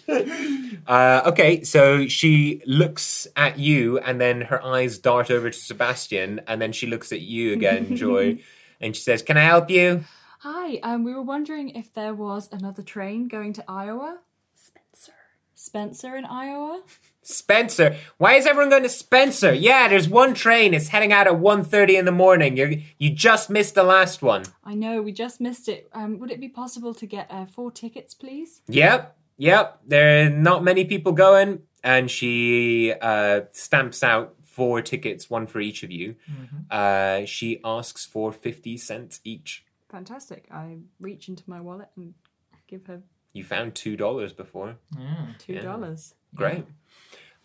Uh, 0.87 1.22
okay, 1.26 1.64
so 1.64 2.07
she 2.07 2.62
looks 2.66 3.26
at 3.37 3.59
you, 3.59 3.98
and 3.98 4.20
then 4.20 4.40
her 4.42 4.62
eyes 4.64 4.98
dart 4.98 5.31
over 5.31 5.50
to 5.50 5.59
Sebastian, 5.59 6.40
and 6.46 6.62
then 6.62 6.72
she 6.72 6.87
looks 6.87 7.11
at 7.12 7.20
you 7.20 7.52
again, 7.52 7.96
Joy, 7.96 8.38
and 8.81 8.94
she 8.94 9.02
says, 9.02 9.22
Can 9.22 9.37
I 9.37 9.42
help 9.42 9.68
you? 9.70 10.05
Hi, 10.48 10.76
um, 10.85 11.02
we 11.02 11.12
were 11.12 11.22
wondering 11.22 11.70
if 11.70 11.92
there 11.92 12.14
was 12.14 12.48
another 12.52 12.80
train 12.80 13.26
going 13.26 13.52
to 13.54 13.64
Iowa. 13.66 14.18
Spencer. 14.54 15.12
Spencer 15.56 16.16
in 16.16 16.24
Iowa? 16.24 16.85
Spencer. 17.22 17.96
Why 18.18 18.35
is 18.35 18.46
everyone 18.46 18.70
going 18.70 18.85
to 18.85 18.88
Spencer? 18.88 19.52
Yeah, 19.52 19.88
there's 19.88 20.09
one 20.09 20.35
train. 20.35 20.72
It's 20.72 20.87
heading 20.87 21.12
out 21.12 21.26
at 21.26 21.32
1.30 21.32 21.98
in 21.98 22.04
the 22.04 22.12
morning. 22.12 22.56
You 22.56 22.80
you 22.96 23.11
just 23.11 23.50
missed 23.50 23.74
the 23.74 23.82
last 23.82 24.22
one. 24.22 24.44
I 24.62 24.76
know, 24.76 25.02
we 25.02 25.11
just 25.11 25.40
missed 25.40 25.68
it. 25.68 25.88
Um, 25.92 26.20
would 26.20 26.30
it 26.30 26.38
be 26.38 26.48
possible 26.48 26.94
to 26.94 27.06
get 27.06 27.26
uh, 27.28 27.46
four 27.46 27.72
tickets, 27.72 28.14
please? 28.14 28.62
Yep, 28.68 29.18
yep. 29.38 29.80
There 29.85 30.26
are 30.26 30.30
not 30.30 30.62
many 30.62 30.85
people 30.85 31.11
going, 31.11 31.62
and 31.82 32.09
she 32.09 32.92
uh, 33.02 33.40
stamps 33.50 34.04
out 34.04 34.37
four 34.44 34.80
tickets, 34.80 35.28
one 35.28 35.48
for 35.48 35.59
each 35.59 35.82
of 35.82 35.90
you. 35.90 36.14
Uh, 36.70 37.24
she 37.24 37.61
asks 37.64 38.06
for 38.06 38.30
50 38.30 38.76
cents 38.76 39.18
each. 39.24 39.65
Fantastic. 39.90 40.46
I 40.51 40.79
reach 41.01 41.29
into 41.29 41.44
my 41.46 41.61
wallet 41.61 41.88
and 41.96 42.14
give 42.66 42.87
her 42.87 43.03
You 43.33 43.44
found 43.44 43.75
$2 43.75 44.37
before. 44.37 44.77
two 45.38 45.61
dollars. 45.61 46.14
Great. 46.35 46.64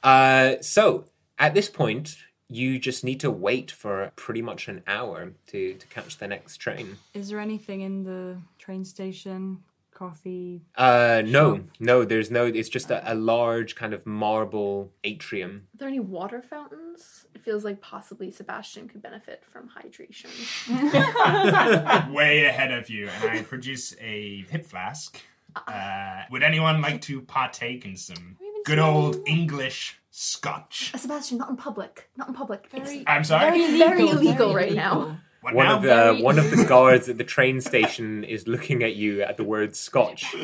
Uh, 0.04 0.56
so 0.62 1.06
at 1.38 1.54
this 1.54 1.70
point, 1.70 2.18
you 2.50 2.80
just 2.80 3.04
need 3.04 3.20
to 3.22 3.32
wait 3.32 3.72
for 3.72 4.12
pretty 4.16 4.42
much 4.42 4.68
an 4.68 4.82
hour 4.88 5.34
to, 5.48 5.74
to 5.76 5.88
catch 5.88 6.18
the 6.18 6.28
next 6.28 6.58
train. 6.58 6.98
Is 7.14 7.30
there 7.30 7.40
anything 7.40 7.82
in 7.82 8.04
the 8.04 8.38
train 8.58 8.84
station? 8.84 9.64
Coffee? 10.02 10.64
Uh, 10.76 11.22
no, 11.24 11.66
no, 11.80 12.04
there's 12.04 12.32
no. 12.32 12.48
It's 12.48 12.70
just 12.70 12.90
a, 12.90 13.14
a 13.14 13.14
large 13.14 13.76
kind 13.76 13.94
of 13.94 14.04
marble 14.08 14.92
atrium. 15.04 15.68
Are 15.76 15.78
there 15.78 15.88
any 15.88 16.00
water 16.00 16.42
fountains? 16.42 17.28
It 17.36 17.44
feels 17.44 17.64
like 17.64 17.82
possibly 17.82 18.32
Sebastian 18.32 18.88
could 18.88 19.04
benefit 19.04 19.44
from 19.52 19.70
hydration. 19.70 20.32
way 22.16 22.46
ahead 22.46 22.72
of 22.72 22.90
you, 22.90 23.10
and 23.10 23.30
I 23.30 23.44
produce 23.44 23.96
a 24.02 24.44
hip 24.50 24.66
flask. 24.66 25.22
Uh, 25.68 26.24
would 26.32 26.42
anyone 26.42 26.82
like 26.82 27.02
to 27.02 27.22
partake 27.22 27.86
in 27.86 27.96
some 27.96 28.38
good 28.66 28.80
old 28.80 29.20
English 29.28 30.00
scotch? 30.10 30.90
Uh, 30.96 30.98
Sebastian, 30.98 31.38
not 31.38 31.52
in 31.52 31.58
public. 31.58 32.10
Not 32.18 32.28
in 32.28 32.34
public. 32.34 32.68
It's 32.74 33.04
I'm 33.06 33.24
sorry. 33.24 33.52
very, 33.52 33.78
very 33.78 34.10
illegal 34.10 34.56
right 34.56 34.74
now. 34.74 35.20
What 35.42 35.56
One 35.56 35.66
now? 35.66 35.76
of 35.78 35.82
the 36.18 36.24
one 36.24 36.38
of 36.40 36.52
the 36.52 36.64
guards 36.70 37.10
at 37.10 37.18
the 37.18 37.24
train 37.24 37.62
station 37.62 38.24
is 38.24 38.48
looking 38.48 38.84
at 38.84 38.96
you 38.96 39.24
at 39.24 39.38
the 39.38 39.44
word 39.44 39.76
Scotch, 39.76 40.36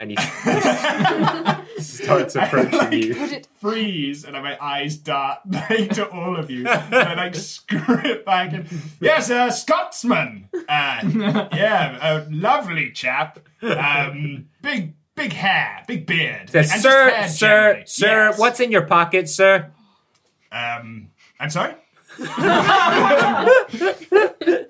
and 0.00 0.10
he, 0.10 0.16
he 0.16 1.80
starts 1.82 2.34
approaching 2.36 2.92
you. 2.92 3.42
freeze, 3.60 4.24
and 4.24 4.32
my 4.34 4.56
eyes 4.58 4.96
dart 4.96 5.40
like 5.46 5.90
to 5.94 6.08
all 6.08 6.34
of 6.36 6.50
you, 6.50 6.66
and 6.66 6.94
I 6.94 7.14
like 7.14 7.34
screw 7.34 7.98
it 8.04 8.24
back. 8.24 8.54
And 8.54 8.66
yes, 9.00 9.28
a 9.28 9.50
Scotsman. 9.52 10.48
Uh, 10.66 11.48
yeah, 11.54 11.98
a 12.00 12.26
lovely 12.30 12.92
chap. 12.92 13.38
Um, 13.62 14.48
big, 14.62 14.94
big 15.14 15.32
hair, 15.34 15.84
big 15.86 16.06
beard. 16.06 16.48
Says, 16.48 16.72
sir, 16.80 17.10
hair 17.10 17.28
sir, 17.28 17.48
generally." 17.48 17.86
sir, 17.86 18.26
Yes. 18.30 18.38
what's 18.38 18.60
in 18.60 18.72
your 18.72 18.86
pocket, 18.86 19.28
sir? 19.28 19.70
Um, 20.50 21.10
I'm 21.38 21.50
sorry. 21.50 21.74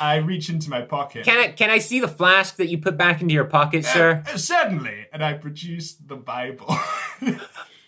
I 0.00 0.16
reach 0.24 0.48
into 0.48 0.70
my 0.70 0.82
pocket. 0.82 1.24
Can 1.24 1.38
I 1.38 1.48
can 1.52 1.70
I 1.70 1.78
see 1.78 2.00
the 2.00 2.08
flask 2.08 2.56
that 2.56 2.66
you 2.68 2.78
put 2.78 2.96
back 2.96 3.20
into 3.20 3.34
your 3.34 3.44
pocket, 3.44 3.84
sir? 3.84 4.22
Uh, 4.26 4.36
certainly, 4.36 5.06
and 5.12 5.22
I 5.24 5.34
produce 5.34 5.94
the 5.94 6.16
Bible. 6.16 6.74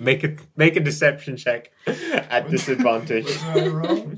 Make 0.00 0.24
a 0.24 0.34
make 0.56 0.74
a 0.76 0.80
deception 0.80 1.36
check 1.36 1.70
at 1.86 2.50
disadvantage. 2.50 3.26
What 3.26 3.56
I 3.56 3.66
roll? 3.68 4.12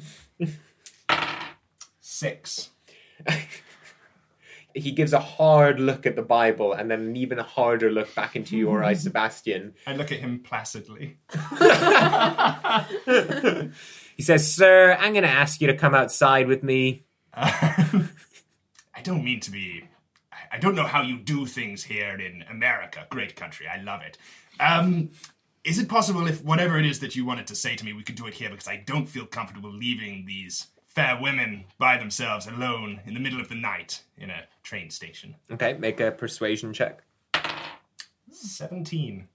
Six. 2.00 2.70
He 4.74 4.90
gives 4.92 5.14
a 5.14 5.20
hard 5.20 5.80
look 5.80 6.04
at 6.04 6.16
the 6.16 6.22
Bible 6.22 6.74
and 6.74 6.90
then 6.90 7.00
an 7.00 7.16
even 7.16 7.38
harder 7.38 7.90
look 7.90 8.14
back 8.14 8.36
into 8.36 8.58
your 8.58 8.84
eyes, 8.84 9.04
Sebastian. 9.04 9.72
I 9.86 9.94
look 9.94 10.12
at 10.12 10.18
him 10.18 10.40
placidly. 10.40 11.16
He 14.16 14.22
says, 14.22 14.52
Sir, 14.52 14.96
I'm 14.98 15.12
going 15.12 15.22
to 15.24 15.28
ask 15.30 15.60
you 15.60 15.66
to 15.68 15.76
come 15.76 15.94
outside 15.94 16.48
with 16.48 16.62
me. 16.62 17.04
I 17.34 18.08
don't 19.02 19.22
mean 19.22 19.40
to 19.40 19.50
be. 19.50 19.84
I- 20.32 20.36
I 20.52 20.58
don't 20.58 20.74
know 20.74 20.84
how 20.84 21.02
you 21.02 21.18
do 21.18 21.44
things 21.44 21.84
here 21.84 22.18
in 22.18 22.44
America. 22.50 23.06
Great 23.10 23.36
country. 23.36 23.66
I 23.68 23.82
love 23.82 24.00
it. 24.02 24.16
Um, 24.58 25.10
is 25.64 25.78
it 25.78 25.88
possible 25.88 26.26
if 26.26 26.42
whatever 26.42 26.78
it 26.78 26.86
is 26.86 27.00
that 27.00 27.14
you 27.16 27.26
wanted 27.26 27.46
to 27.48 27.54
say 27.54 27.74
to 27.76 27.84
me, 27.84 27.92
we 27.92 28.02
could 28.04 28.14
do 28.14 28.26
it 28.26 28.34
here 28.34 28.48
because 28.48 28.68
I 28.68 28.76
don't 28.86 29.06
feel 29.06 29.26
comfortable 29.26 29.70
leaving 29.70 30.24
these 30.24 30.68
fair 30.86 31.18
women 31.20 31.64
by 31.78 31.98
themselves 31.98 32.46
alone 32.46 33.00
in 33.04 33.12
the 33.12 33.20
middle 33.20 33.38
of 33.40 33.50
the 33.50 33.54
night 33.54 34.02
in 34.16 34.30
a 34.30 34.44
train 34.62 34.88
station? 34.88 35.34
Okay, 35.50 35.74
make 35.74 36.00
a 36.00 36.10
persuasion 36.10 36.72
check. 36.72 37.02
17. 38.30 39.28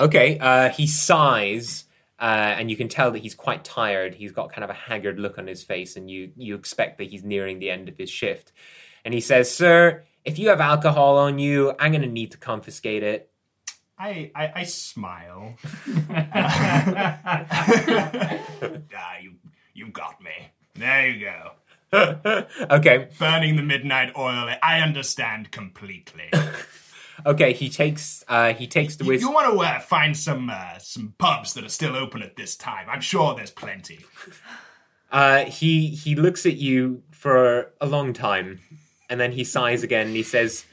Okay, 0.00 0.38
uh, 0.38 0.70
he 0.70 0.86
sighs, 0.88 1.84
uh, 2.24 2.56
and 2.58 2.70
you 2.70 2.76
can 2.76 2.88
tell 2.88 3.10
that 3.10 3.18
he's 3.18 3.34
quite 3.34 3.64
tired. 3.64 4.14
He's 4.14 4.32
got 4.32 4.50
kind 4.50 4.64
of 4.64 4.70
a 4.70 4.72
haggard 4.72 5.20
look 5.20 5.36
on 5.36 5.46
his 5.46 5.62
face, 5.62 5.94
and 5.94 6.10
you, 6.10 6.32
you 6.36 6.54
expect 6.54 6.96
that 6.96 7.10
he's 7.10 7.22
nearing 7.22 7.58
the 7.58 7.70
end 7.70 7.86
of 7.86 7.98
his 7.98 8.08
shift. 8.08 8.50
And 9.04 9.12
he 9.12 9.20
says, 9.20 9.54
Sir, 9.54 10.04
if 10.24 10.38
you 10.38 10.48
have 10.48 10.58
alcohol 10.58 11.18
on 11.18 11.38
you, 11.38 11.74
I'm 11.78 11.92
going 11.92 12.00
to 12.00 12.08
need 12.08 12.30
to 12.30 12.38
confiscate 12.38 13.02
it. 13.02 13.30
I, 13.98 14.30
I, 14.34 14.52
I 14.56 14.64
smile. 14.64 15.56
ah, 16.10 16.38
you, 19.20 19.34
you 19.74 19.88
got 19.88 20.22
me. 20.22 20.48
There 20.76 21.10
you 21.10 21.26
go. 21.26 21.50
okay, 22.70 23.08
Burning 23.18 23.56
the 23.56 23.62
midnight 23.62 24.16
oil. 24.16 24.48
I 24.62 24.80
understand 24.80 25.50
completely. 25.50 26.30
Okay, 27.26 27.52
he 27.52 27.68
takes, 27.68 28.24
uh, 28.28 28.52
he 28.54 28.66
takes 28.66 28.96
the 28.96 29.04
You, 29.04 29.12
you 29.12 29.30
want 29.30 29.52
to 29.52 29.58
uh, 29.60 29.80
find 29.80 30.16
some 30.16 30.50
uh, 30.50 30.78
some 30.78 31.14
pubs 31.18 31.54
that 31.54 31.64
are 31.64 31.68
still 31.68 31.96
open 31.96 32.22
at 32.22 32.36
this 32.36 32.56
time? 32.56 32.86
I'm 32.88 33.00
sure 33.00 33.34
there's 33.34 33.50
plenty. 33.50 34.00
Uh, 35.10 35.44
he 35.44 35.88
he 35.88 36.14
looks 36.16 36.44
at 36.46 36.56
you 36.56 37.02
for 37.12 37.72
a 37.80 37.86
long 37.86 38.12
time, 38.12 38.60
and 39.08 39.20
then 39.20 39.32
he 39.32 39.44
sighs 39.44 39.82
again. 39.82 40.08
And 40.08 40.16
he 40.16 40.22
says, 40.24 40.64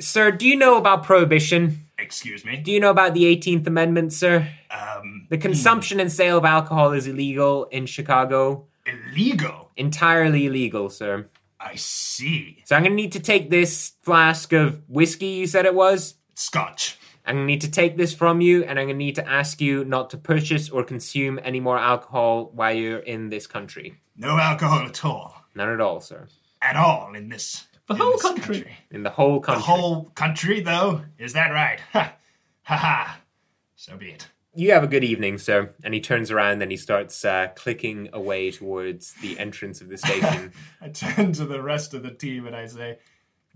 "Sir, 0.00 0.30
do 0.30 0.46
you 0.46 0.56
know 0.56 0.76
about 0.78 1.04
prohibition? 1.04 1.80
Excuse 1.98 2.44
me. 2.44 2.56
Do 2.56 2.72
you 2.72 2.80
know 2.80 2.90
about 2.90 3.14
the 3.14 3.26
Eighteenth 3.26 3.66
Amendment, 3.66 4.12
sir? 4.12 4.48
Um, 4.70 5.26
The 5.30 5.38
consumption 5.38 6.00
and 6.00 6.10
sale 6.10 6.38
of 6.38 6.44
alcohol 6.44 6.92
is 6.92 7.06
illegal 7.06 7.66
in 7.66 7.86
Chicago. 7.86 8.66
illegal. 8.86 9.70
Entirely 9.76 10.46
illegal, 10.46 10.90
sir. 10.90 11.28
I 11.64 11.76
see. 11.76 12.62
So 12.66 12.74
I'm 12.76 12.82
gonna 12.82 12.94
need 12.94 13.12
to 13.12 13.20
take 13.20 13.50
this 13.50 13.92
flask 14.02 14.52
of 14.52 14.82
whiskey. 14.88 15.26
You 15.26 15.46
said 15.46 15.64
it 15.66 15.74
was. 15.74 16.14
Scotch. 16.34 16.98
I'm 17.24 17.36
gonna 17.36 17.46
need 17.46 17.60
to 17.60 17.70
take 17.70 17.96
this 17.96 18.12
from 18.12 18.40
you, 18.40 18.64
and 18.64 18.78
I'm 18.80 18.86
gonna 18.88 18.98
need 18.98 19.14
to 19.14 19.28
ask 19.28 19.60
you 19.60 19.84
not 19.84 20.10
to 20.10 20.16
purchase 20.18 20.68
or 20.68 20.82
consume 20.82 21.38
any 21.44 21.60
more 21.60 21.78
alcohol 21.78 22.50
while 22.52 22.72
you're 22.74 22.98
in 22.98 23.28
this 23.30 23.46
country. 23.46 24.00
No 24.16 24.38
alcohol 24.38 24.86
at 24.86 25.04
all. 25.04 25.36
None 25.54 25.68
at 25.68 25.80
all, 25.80 26.00
sir. 26.00 26.26
At 26.60 26.76
all 26.76 27.14
in 27.14 27.28
this 27.28 27.66
The 27.86 27.94
in 27.94 28.00
whole 28.00 28.12
this 28.12 28.22
country. 28.22 28.76
In 28.90 29.02
the 29.04 29.10
whole 29.10 29.40
country. 29.40 29.60
The 29.60 29.66
country. 29.66 29.82
whole 29.82 30.04
country, 30.14 30.60
though? 30.60 31.02
Is 31.18 31.32
that 31.34 31.50
right? 31.50 31.80
Ha 31.92 32.14
ha 32.64 32.76
ha. 32.76 33.20
So 33.74 33.96
be 33.96 34.10
it. 34.12 34.28
You 34.54 34.72
have 34.72 34.84
a 34.84 34.86
good 34.86 35.04
evening, 35.04 35.38
sir. 35.38 35.74
And 35.82 35.94
he 35.94 36.00
turns 36.00 36.30
around 36.30 36.62
and 36.62 36.70
he 36.70 36.76
starts 36.76 37.24
uh, 37.24 37.48
clicking 37.56 38.10
away 38.12 38.50
towards 38.50 39.14
the 39.14 39.38
entrance 39.38 39.80
of 39.80 39.88
the 39.88 39.96
station. 39.96 40.52
I 40.80 40.88
turn 40.88 41.32
to 41.34 41.46
the 41.46 41.62
rest 41.62 41.94
of 41.94 42.02
the 42.02 42.10
team 42.10 42.46
and 42.46 42.54
I 42.54 42.66
say, 42.66 42.98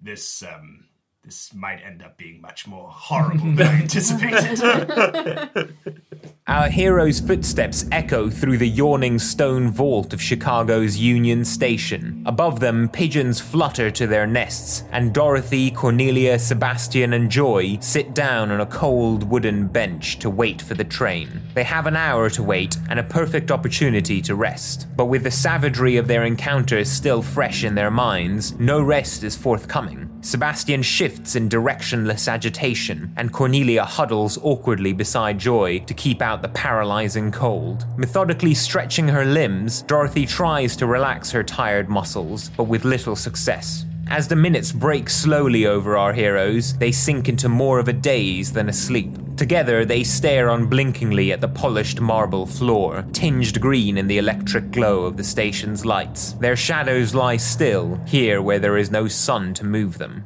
"This 0.00 0.42
um, 0.42 0.86
this 1.22 1.52
might 1.52 1.82
end 1.84 2.02
up 2.02 2.16
being 2.16 2.40
much 2.40 2.66
more 2.66 2.88
horrible 2.88 3.52
than 3.52 3.66
I 3.66 3.80
anticipated." 3.82 5.76
Our 6.48 6.68
hero's 6.68 7.18
footsteps 7.18 7.86
echo 7.90 8.30
through 8.30 8.58
the 8.58 8.68
yawning 8.68 9.18
stone 9.18 9.68
vault 9.68 10.12
of 10.12 10.22
Chicago's 10.22 10.96
Union 10.96 11.44
Station. 11.44 12.22
Above 12.24 12.60
them, 12.60 12.88
pigeons 12.88 13.40
flutter 13.40 13.90
to 13.90 14.06
their 14.06 14.28
nests, 14.28 14.84
and 14.92 15.12
Dorothy, 15.12 15.72
Cornelia, 15.72 16.38
Sebastian, 16.38 17.14
and 17.14 17.28
Joy 17.28 17.78
sit 17.80 18.14
down 18.14 18.52
on 18.52 18.60
a 18.60 18.66
cold 18.66 19.28
wooden 19.28 19.66
bench 19.66 20.20
to 20.20 20.30
wait 20.30 20.62
for 20.62 20.74
the 20.74 20.84
train. 20.84 21.42
They 21.54 21.64
have 21.64 21.88
an 21.88 21.96
hour 21.96 22.30
to 22.30 22.44
wait 22.44 22.76
and 22.90 23.00
a 23.00 23.02
perfect 23.02 23.50
opportunity 23.50 24.22
to 24.22 24.36
rest. 24.36 24.86
But 24.96 25.06
with 25.06 25.24
the 25.24 25.32
savagery 25.32 25.96
of 25.96 26.06
their 26.06 26.22
encounters 26.22 26.88
still 26.88 27.22
fresh 27.22 27.64
in 27.64 27.74
their 27.74 27.90
minds, 27.90 28.56
no 28.60 28.80
rest 28.80 29.24
is 29.24 29.34
forthcoming. 29.34 30.15
Sebastian 30.26 30.82
shifts 30.82 31.36
in 31.36 31.48
directionless 31.48 32.26
agitation, 32.26 33.12
and 33.16 33.32
Cornelia 33.32 33.84
huddles 33.84 34.40
awkwardly 34.42 34.92
beside 34.92 35.38
Joy 35.38 35.78
to 35.86 35.94
keep 35.94 36.20
out 36.20 36.42
the 36.42 36.48
paralyzing 36.48 37.30
cold. 37.30 37.86
Methodically 37.96 38.52
stretching 38.52 39.06
her 39.06 39.24
limbs, 39.24 39.82
Dorothy 39.82 40.26
tries 40.26 40.74
to 40.78 40.86
relax 40.88 41.30
her 41.30 41.44
tired 41.44 41.88
muscles, 41.88 42.48
but 42.56 42.64
with 42.64 42.84
little 42.84 43.14
success. 43.14 43.86
As 44.08 44.28
the 44.28 44.36
minutes 44.36 44.70
break 44.70 45.10
slowly 45.10 45.66
over 45.66 45.96
our 45.96 46.12
heroes, 46.12 46.74
they 46.78 46.92
sink 46.92 47.28
into 47.28 47.48
more 47.48 47.80
of 47.80 47.88
a 47.88 47.92
daze 47.92 48.52
than 48.52 48.68
a 48.68 48.72
sleep. 48.72 49.10
Together, 49.36 49.84
they 49.84 50.04
stare 50.04 50.48
unblinkingly 50.48 51.32
at 51.32 51.40
the 51.40 51.48
polished 51.48 52.00
marble 52.00 52.46
floor, 52.46 53.04
tinged 53.12 53.60
green 53.60 53.98
in 53.98 54.06
the 54.06 54.18
electric 54.18 54.70
glow 54.70 55.04
of 55.04 55.16
the 55.16 55.24
station's 55.24 55.84
lights. 55.84 56.34
Their 56.34 56.56
shadows 56.56 57.16
lie 57.16 57.36
still, 57.36 58.00
here 58.06 58.40
where 58.40 58.60
there 58.60 58.76
is 58.76 58.92
no 58.92 59.08
sun 59.08 59.52
to 59.54 59.64
move 59.64 59.98
them. 59.98 60.24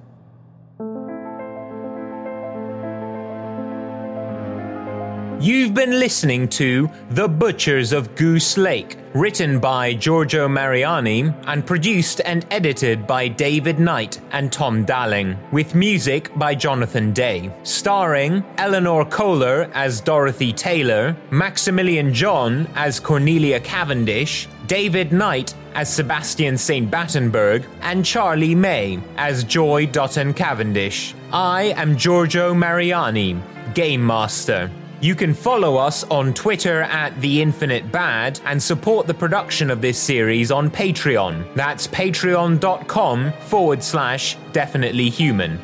You've 5.40 5.72
been 5.72 5.98
listening 5.98 6.48
to 6.48 6.90
The 7.12 7.26
Butchers 7.26 7.94
of 7.94 8.14
Goose 8.14 8.58
Lake, 8.58 8.98
written 9.14 9.58
by 9.58 9.94
Giorgio 9.94 10.46
Mariani 10.46 11.32
and 11.46 11.66
produced 11.66 12.20
and 12.26 12.46
edited 12.50 13.06
by 13.06 13.28
David 13.28 13.80
Knight 13.80 14.20
and 14.32 14.52
Tom 14.52 14.84
Dalling, 14.84 15.38
with 15.50 15.74
music 15.74 16.30
by 16.36 16.54
Jonathan 16.54 17.14
Day. 17.14 17.50
Starring 17.62 18.44
Eleanor 18.58 19.06
Kohler 19.06 19.70
as 19.72 20.02
Dorothy 20.02 20.52
Taylor, 20.52 21.16
Maximilian 21.30 22.12
John 22.12 22.68
as 22.74 23.00
Cornelia 23.00 23.60
Cavendish, 23.60 24.46
David 24.66 25.10
Knight 25.10 25.54
as 25.74 25.90
Sebastian 25.90 26.58
St. 26.58 26.90
Battenberg, 26.90 27.64
and 27.80 28.04
Charlie 28.04 28.54
May 28.54 29.00
as 29.16 29.44
Joy 29.44 29.86
Dutton 29.86 30.34
Cavendish. 30.34 31.14
I 31.32 31.72
am 31.78 31.96
Giorgio 31.96 32.52
Mariani, 32.52 33.40
Game 33.72 34.06
Master. 34.06 34.70
You 35.02 35.14
can 35.14 35.32
follow 35.32 35.76
us 35.78 36.04
on 36.04 36.34
Twitter 36.34 36.82
at 36.82 37.18
The 37.22 37.40
Infinite 37.40 37.90
Bad 37.90 38.38
and 38.44 38.62
support 38.62 39.06
the 39.06 39.14
production 39.14 39.70
of 39.70 39.80
this 39.80 39.98
series 39.98 40.50
on 40.50 40.70
Patreon. 40.70 41.54
That's 41.54 41.88
patreon.com 41.88 43.32
forward 43.46 43.82
slash 43.82 44.36
definitely 44.52 45.08
human. 45.08 45.58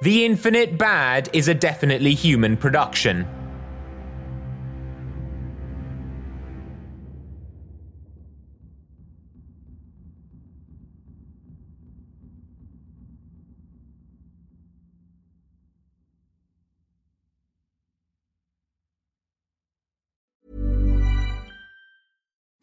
The 0.00 0.24
Infinite 0.24 0.78
Bad 0.78 1.28
is 1.34 1.48
a 1.48 1.54
definitely 1.54 2.14
human 2.14 2.56
production. 2.56 3.41